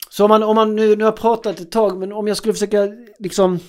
[0.10, 2.38] så om man, om man nu, nu har jag pratat ett tag, men om jag
[2.38, 2.88] skulle försöka
[3.20, 3.60] liksom...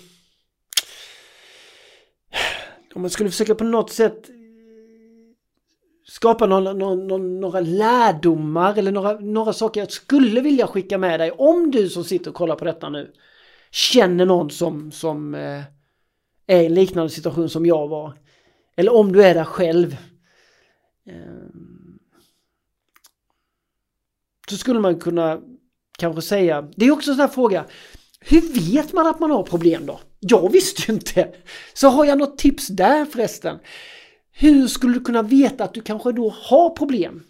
[2.96, 4.34] Om man skulle försöka på något sätt eh,
[6.04, 11.30] skapa några, några, några lärdomar eller några, några saker jag skulle vilja skicka med dig
[11.30, 13.12] om du som sitter och kollar på detta nu
[13.70, 15.62] känner någon som, som eh,
[16.46, 18.12] är i en liknande situation som jag var.
[18.76, 19.96] Eller om du är där själv.
[21.06, 21.46] Eh,
[24.48, 25.40] så skulle man kunna
[25.98, 27.64] kanske säga, det är också en sån här fråga,
[28.20, 30.00] hur vet man att man har problem då?
[30.20, 31.34] Jag visste ju inte.
[31.74, 33.58] Så har jag något tips där förresten?
[34.32, 37.22] Hur skulle du kunna veta att du kanske då har problem?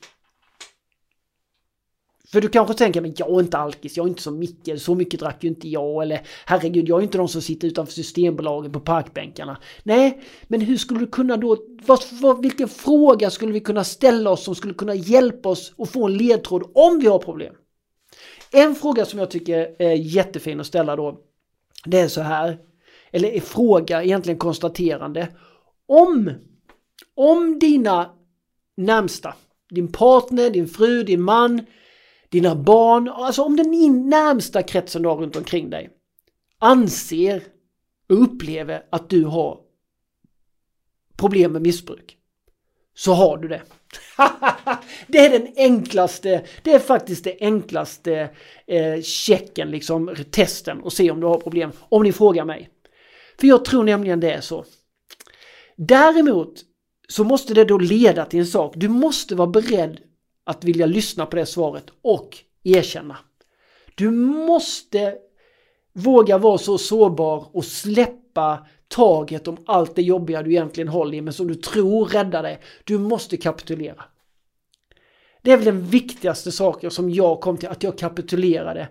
[2.33, 4.95] För du kanske tänker, men jag är inte alkis, jag är inte som Micke, så
[4.95, 6.03] mycket drack ju inte jag.
[6.03, 9.57] Eller herregud, jag är inte de som sitter utanför Systembolaget på parkbänkarna.
[9.83, 11.57] Nej, men hur skulle du kunna då,
[11.87, 15.91] vad, vad, vilken fråga skulle vi kunna ställa oss som skulle kunna hjälpa oss att
[15.91, 17.55] få en ledtråd om vi har problem?
[18.53, 21.21] En fråga som jag tycker är jättefin att ställa då,
[21.85, 22.59] det är så här,
[23.17, 25.29] eller fråga, egentligen konstaterande.
[25.87, 26.33] Om,
[27.15, 28.11] om dina
[28.77, 29.35] närmsta,
[29.71, 31.67] din partner, din fru, din man,
[32.29, 33.71] dina barn, alltså om den
[34.09, 35.91] närmsta kretsen du har runt omkring dig
[36.59, 37.43] anser
[38.09, 39.61] och upplever att du har
[41.17, 42.17] problem med missbruk
[42.95, 43.63] så har du det.
[45.07, 48.31] det är den enklaste, det är faktiskt det enklaste
[48.67, 51.73] eh, checken, liksom testen och se om du har problem.
[51.89, 52.71] Om ni frågar mig.
[53.41, 54.65] För jag tror nämligen det är så.
[55.77, 56.65] Däremot
[57.09, 58.73] så måste det då leda till en sak.
[58.77, 60.01] Du måste vara beredd
[60.45, 63.17] att vilja lyssna på det svaret och erkänna.
[63.95, 65.15] Du måste
[65.93, 71.21] våga vara så sårbar och släppa taget om allt det jobbiga du egentligen håller i
[71.21, 72.61] men som du tror räddar dig.
[72.85, 74.05] Du måste kapitulera.
[75.43, 78.89] Det är väl den viktigaste saken som jag kom till, att jag kapitulerade.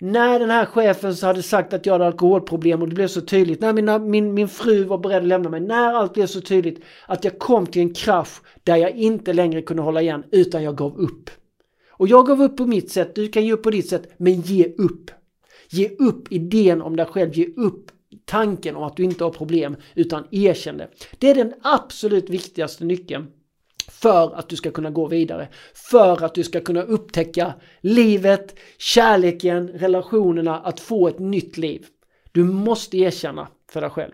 [0.00, 3.60] När den här chefen hade sagt att jag hade alkoholproblem och det blev så tydligt,
[3.60, 6.84] när mina, min, min fru var beredd att lämna mig, när allt blev så tydligt
[7.06, 10.76] att jag kom till en krasch där jag inte längre kunde hålla igen utan jag
[10.76, 11.30] gav upp.
[11.90, 14.40] Och jag gav upp på mitt sätt, du kan ge upp på ditt sätt, men
[14.40, 15.10] ge upp.
[15.70, 17.90] Ge upp idén om dig själv, ge upp
[18.24, 20.88] tanken om att du inte har problem utan erkänn det.
[21.18, 23.26] Det är den absolut viktigaste nyckeln
[23.88, 25.48] för att du ska kunna gå vidare.
[25.74, 31.86] För att du ska kunna upptäcka livet, kärleken, relationerna, att få ett nytt liv.
[32.32, 34.12] Du måste erkänna för dig själv.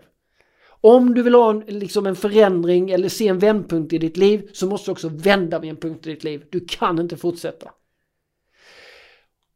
[0.81, 4.49] Om du vill ha en, liksom en förändring eller se en vändpunkt i ditt liv
[4.53, 6.45] så måste du också vända vid en punkt i ditt liv.
[6.49, 7.71] Du kan inte fortsätta.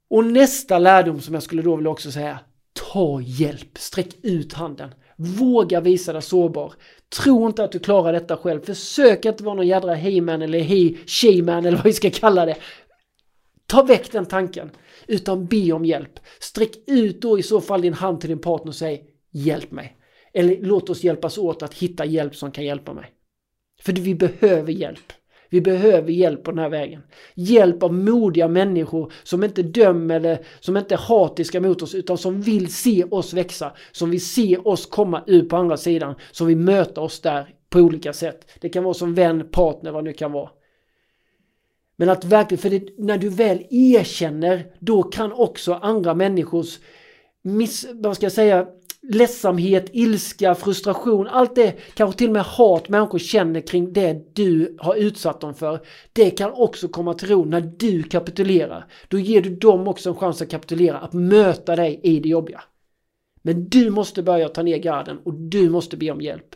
[0.10, 2.40] Och nästa lärdom som jag skulle då vilja också säga.
[2.74, 4.90] Ta hjälp, sträck ut handen.
[5.22, 6.74] Våga visa dig sårbar.
[7.24, 8.62] Tro inte att du klarar detta själv.
[8.62, 12.58] Försök inte vara någon jädra he-man eller he-she-man eller vad vi ska kalla det.
[13.68, 14.72] Ta väck den tanken.
[15.08, 16.20] Utan be om hjälp.
[16.40, 19.98] Sträck ut då i så fall din hand till din partner och säg Hjälp mig.
[20.34, 23.12] Eller låt oss hjälpas åt att hitta hjälp som kan hjälpa mig.
[23.82, 25.14] För vi behöver hjälp.
[25.50, 27.02] Vi behöver hjälp på den här vägen.
[27.34, 32.18] Hjälp av modiga människor som inte dömer eller som inte är hatiska mot oss utan
[32.18, 33.72] som vill se oss växa.
[33.92, 36.16] Som vill se oss komma ut på andra sidan.
[36.32, 38.50] Som vill möta oss där på olika sätt.
[38.60, 40.50] Det kan vara som vän, partner, vad det nu kan vara.
[41.96, 46.80] Men att verkligen, för det, när du väl erkänner, då kan också andra människors
[47.42, 48.68] miss, vad ska jag säga,
[49.02, 54.78] ledsamhet, ilska, frustration, allt det, kanske till och med hat människor känner kring det du
[54.80, 55.80] har utsatt dem för.
[56.14, 58.86] Det kan också komma till ro när du kapitulerar.
[59.08, 62.64] Då ger du dem också en chans att kapitulera, att möta dig i det jobbiga.
[63.42, 66.56] Men du måste börja ta ner garden och du måste be om hjälp.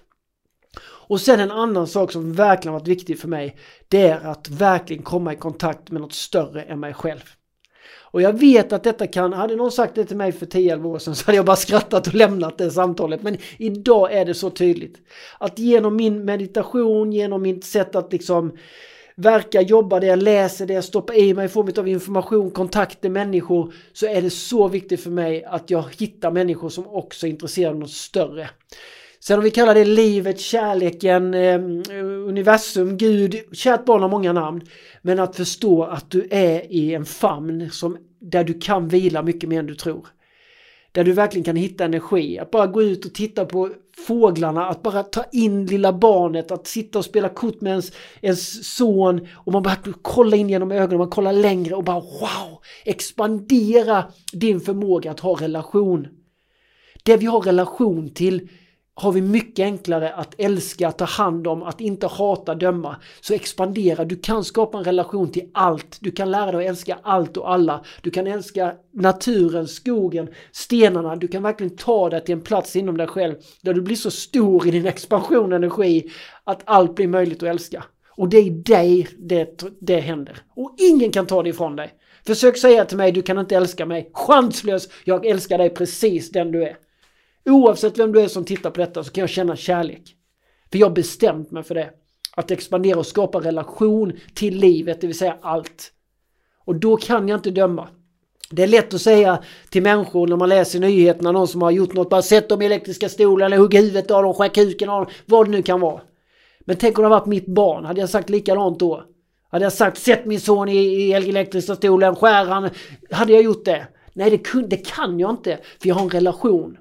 [0.86, 5.04] Och sen en annan sak som verkligen varit viktig för mig, det är att verkligen
[5.04, 7.24] komma i kontakt med något större än mig själv.
[8.14, 11.00] Och jag vet att detta kan, hade någon sagt det till mig för 10-11 år
[11.00, 13.22] sedan så hade jag bara skrattat och lämnat det samtalet.
[13.22, 14.98] Men idag är det så tydligt.
[15.38, 18.52] Att genom min meditation, genom mitt sätt att liksom
[19.16, 23.10] verka, jobba det jag läser, det jag stoppar i mig i form av information, kontakter,
[23.10, 27.32] människor så är det så viktigt för mig att jag hittar människor som också är
[27.32, 28.50] intresserade av något större.
[29.20, 31.60] Sen om vi kallar det livet, kärleken, eh,
[32.28, 34.62] universum, Gud, kärt barn har många namn.
[35.06, 39.50] Men att förstå att du är i en famn som, där du kan vila mycket
[39.50, 40.08] mer än du tror.
[40.92, 42.40] Där du verkligen kan hitta energi.
[42.40, 43.70] Att bara gå ut och titta på
[44.08, 47.92] fåglarna, att bara ta in lilla barnet, att sitta och spela kort med ens,
[48.22, 52.62] ens son och man bara kolla in genom ögonen, man kollar längre och bara wow!
[52.86, 56.08] Expandera din förmåga att ha relation.
[57.04, 58.50] Det vi har relation till
[58.96, 62.96] har vi mycket enklare att älska, ta hand om, att inte hata, döma.
[63.22, 65.98] Så expandera, du kan skapa en relation till allt.
[66.00, 67.86] Du kan lära dig att älska allt och alla.
[68.02, 71.16] Du kan älska naturen, skogen, stenarna.
[71.16, 74.12] Du kan verkligen ta dig till en plats inom dig själv där du blir så
[74.12, 76.12] stor i din expansion och energi
[76.44, 77.84] att allt blir möjligt att älska.
[78.16, 80.38] Och det är i dig det, det händer.
[80.56, 81.94] Och ingen kan ta det ifrån dig.
[82.26, 84.10] Försök säga till mig, du kan inte älska mig.
[84.14, 84.90] Chanslös!
[85.04, 86.78] Jag älskar dig precis den du är.
[87.46, 90.16] Oavsett vem du är som tittar på detta så kan jag känna kärlek.
[90.72, 91.90] För jag har bestämt mig för det.
[92.36, 95.92] Att expandera och skapa relation till livet, det vill säga allt.
[96.66, 97.88] Och då kan jag inte döma.
[98.52, 101.94] Det är lätt att säga till människor när man läser nyheterna, någon som har gjort
[101.94, 105.06] något, bara sätt dem i elektriska stolar eller hugg huvudet av dem, skär kuken av
[105.06, 106.02] dem, vad det nu kan vara.
[106.60, 109.04] Men tänk om det varit mitt barn, hade jag sagt likadant då?
[109.50, 112.70] Hade jag sagt sätt min son i, i elektriska stolen, skär han,
[113.12, 113.88] hade jag gjort det?
[114.14, 116.78] Nej, det, kun, det kan jag inte, för jag har en relation.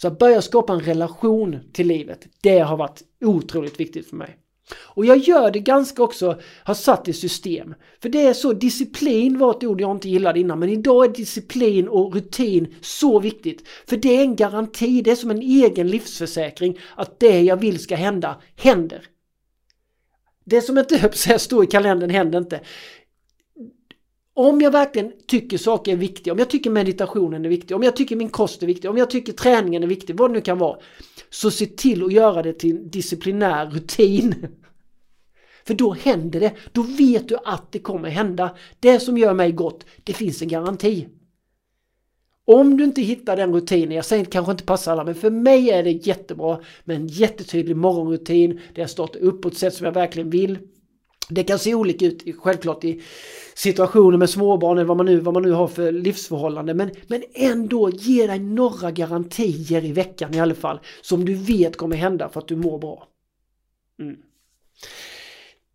[0.00, 4.38] Så att börja skapa en relation till livet, det har varit otroligt viktigt för mig.
[4.76, 7.74] Och jag gör det ganska också, har satt i system.
[8.02, 11.08] För det är så, disciplin var ett ord jag inte gillade innan, men idag är
[11.08, 13.68] disciplin och rutin så viktigt.
[13.86, 17.78] För det är en garanti, det är som en egen livsförsäkring att det jag vill
[17.78, 19.02] ska hända, händer.
[20.44, 22.60] Det som inte står i kalendern händer inte.
[24.38, 27.96] Om jag verkligen tycker saker är viktiga, om jag tycker meditationen är viktig, om jag
[27.96, 30.58] tycker min kost är viktig, om jag tycker träningen är viktig, vad det nu kan
[30.58, 30.78] vara.
[31.30, 34.34] Så se till att göra det till disciplinär rutin.
[35.66, 38.56] För då händer det, då vet du att det kommer hända.
[38.80, 41.08] Det som gör mig gott, det finns en garanti.
[42.44, 45.70] Om du inte hittar den rutinen, jag säger kanske inte passar alla, men för mig
[45.70, 49.84] är det jättebra med en jättetydlig morgonrutin där jag startar upp på ett sätt som
[49.84, 50.58] jag verkligen vill.
[51.28, 53.02] Det kan se olika ut självklart i
[53.54, 56.74] situationer med småbarn eller vad man nu, vad man nu har för livsförhållande.
[56.74, 60.80] Men, men ändå ge dig några garantier i veckan i alla fall.
[61.02, 63.08] Som du vet kommer hända för att du mår bra.
[64.00, 64.16] Mm.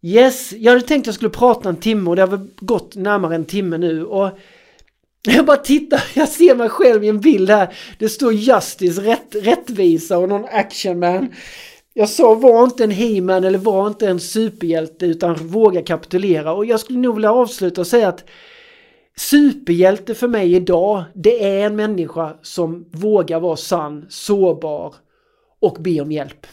[0.02, 3.36] Yes, jag hade tänkt jag skulle prata en timme och det har väl gått närmare
[3.36, 4.06] en timme nu.
[4.06, 4.30] Och
[5.28, 7.74] jag bara tittar, jag ser mig själv i en bild här.
[8.00, 11.34] Det står Justice, rätt, rättvisa och någon actionman.
[11.94, 16.54] Jag sa var inte en He-Man eller var inte en superhjälte utan våga kapitulera.
[16.54, 18.26] Och jag skulle nog vilja avsluta och säga att
[19.16, 24.96] Superhjälte för mig idag, det är en människa som vågar vara sann, sårbar
[25.60, 26.48] och be om hjälp.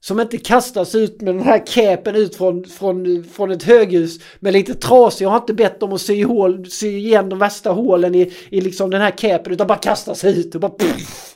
[0.00, 4.52] Som inte kastas ut med den här käpen ut från, från, från ett höghus med
[4.52, 5.24] lite trasig.
[5.24, 8.60] Jag har inte bett dem att sy, hål, sy igen de värsta hålen i, i
[8.60, 11.33] liksom den här käpen utan bara kastas ut och bara puff.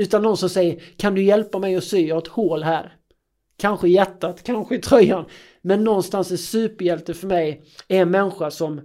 [0.00, 2.06] Utan någon som säger kan du hjälpa mig att sy?
[2.06, 2.96] Jag har ett hål här.
[3.56, 5.24] Kanske i hjärtat, kanske i tröjan.
[5.62, 8.80] Men någonstans är superhjälte för mig är en människa som,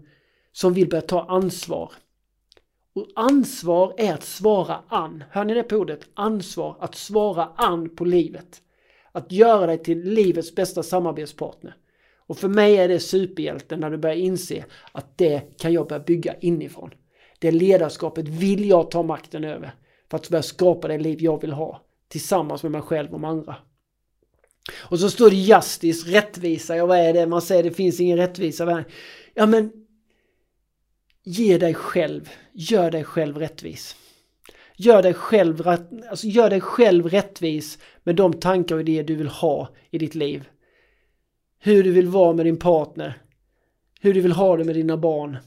[0.51, 1.91] som vill börja ta ansvar.
[2.95, 5.23] Och ansvar är att svara an.
[5.31, 6.07] Hör ni det på ordet?
[6.13, 8.61] Ansvar, att svara an på livet.
[9.11, 11.75] Att göra dig till livets bästa samarbetspartner.
[12.27, 16.03] Och för mig är det superhjälten när du börjar inse att det kan jag börja
[16.03, 16.91] bygga inifrån.
[17.39, 19.75] Det ledarskapet vill jag ta makten över
[20.17, 23.29] för att börja skapa det liv jag vill ha tillsammans med mig själv och med
[23.29, 23.55] andra.
[24.73, 26.75] Och så står det justice, rättvisa.
[26.75, 27.27] Ja, vad är det?
[27.27, 28.83] Man säger det finns ingen rättvisa.
[29.33, 29.71] Ja, men
[31.23, 33.95] ge dig själv, gör dig själv rättvis.
[34.77, 35.67] Gör dig själv,
[36.09, 40.15] alltså gör dig själv rättvis med de tankar och idéer du vill ha i ditt
[40.15, 40.49] liv.
[41.59, 43.21] Hur du vill vara med din partner.
[44.01, 45.37] Hur du vill ha det med dina barn.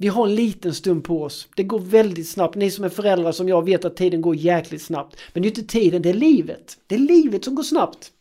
[0.00, 1.48] Vi har en liten stund på oss.
[1.56, 2.54] Det går väldigt snabbt.
[2.54, 5.20] Ni som är föräldrar som jag vet att tiden går jäkligt snabbt.
[5.32, 6.78] Men det är inte tiden, det är livet.
[6.86, 8.12] Det är livet som går snabbt.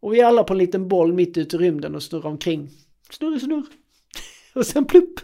[0.00, 2.68] Och vi är alla på en liten boll mitt ute i rymden och snurrar omkring.
[3.10, 3.66] Snurr, snurr.
[4.54, 5.20] Och sen plupp.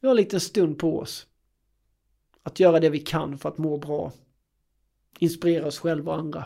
[0.00, 1.26] Vi har en liten stund på oss.
[2.42, 4.12] Att göra det vi kan för att må bra.
[5.18, 6.44] Inspirera oss själva och andra.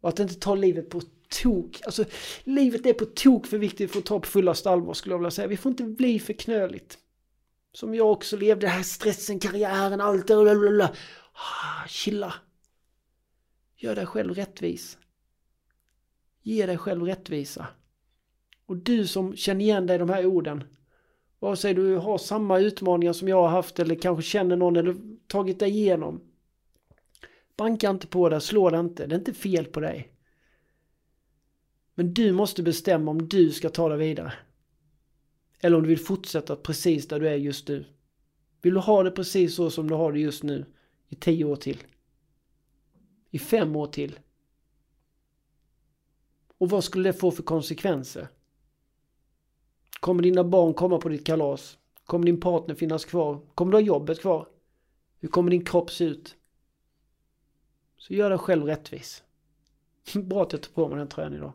[0.00, 2.04] Och att inte ta livet på tok, alltså
[2.44, 5.30] livet är på tok för viktigt för att ta på fullaste allvar skulle jag vilja
[5.30, 5.48] säga.
[5.48, 6.98] Vi får inte bli för knöligt.
[7.72, 10.90] Som jag också levde, den här stressen, karriären, allt det, där.
[11.32, 12.34] Ah, chilla.
[13.76, 14.98] Gör dig själv rättvis.
[16.42, 17.66] Ge dig själv rättvisa.
[18.66, 20.64] Och du som känner igen dig i de här orden.
[21.38, 24.96] Vare sig du har samma utmaningar som jag har haft eller kanske känner någon eller
[25.26, 26.20] tagit dig igenom.
[27.56, 29.06] Banka inte på det, slå det inte.
[29.06, 30.12] Det är inte fel på dig.
[31.98, 34.32] Men du måste bestämma om du ska ta dig vidare.
[35.60, 37.84] Eller om du vill fortsätta precis där du är just nu.
[38.62, 40.66] Vill du ha det precis så som du har det just nu
[41.08, 41.82] i tio år till?
[43.30, 44.18] I fem år till?
[46.58, 48.28] Och vad skulle det få för konsekvenser?
[50.00, 51.78] Kommer dina barn komma på ditt kalas?
[52.04, 53.40] Kommer din partner finnas kvar?
[53.54, 54.48] Kommer du ha jobbet kvar?
[55.18, 56.36] Hur kommer din kropp se ut?
[57.96, 59.22] Så gör dig själv rättvis.
[60.14, 61.52] Bra att jag tog på mig den tröjan idag.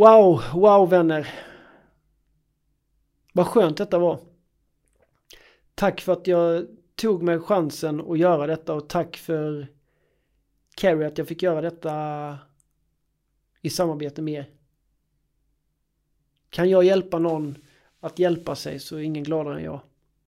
[0.00, 1.28] Wow, wow vänner.
[3.32, 4.18] Vad skönt detta var.
[5.74, 9.66] Tack för att jag tog mig chansen att göra detta och tack för
[10.76, 12.38] Carrie att jag fick göra detta
[13.60, 14.50] i samarbete med er.
[16.50, 17.56] Kan jag hjälpa någon
[18.00, 19.80] att hjälpa sig så är ingen gladare än jag.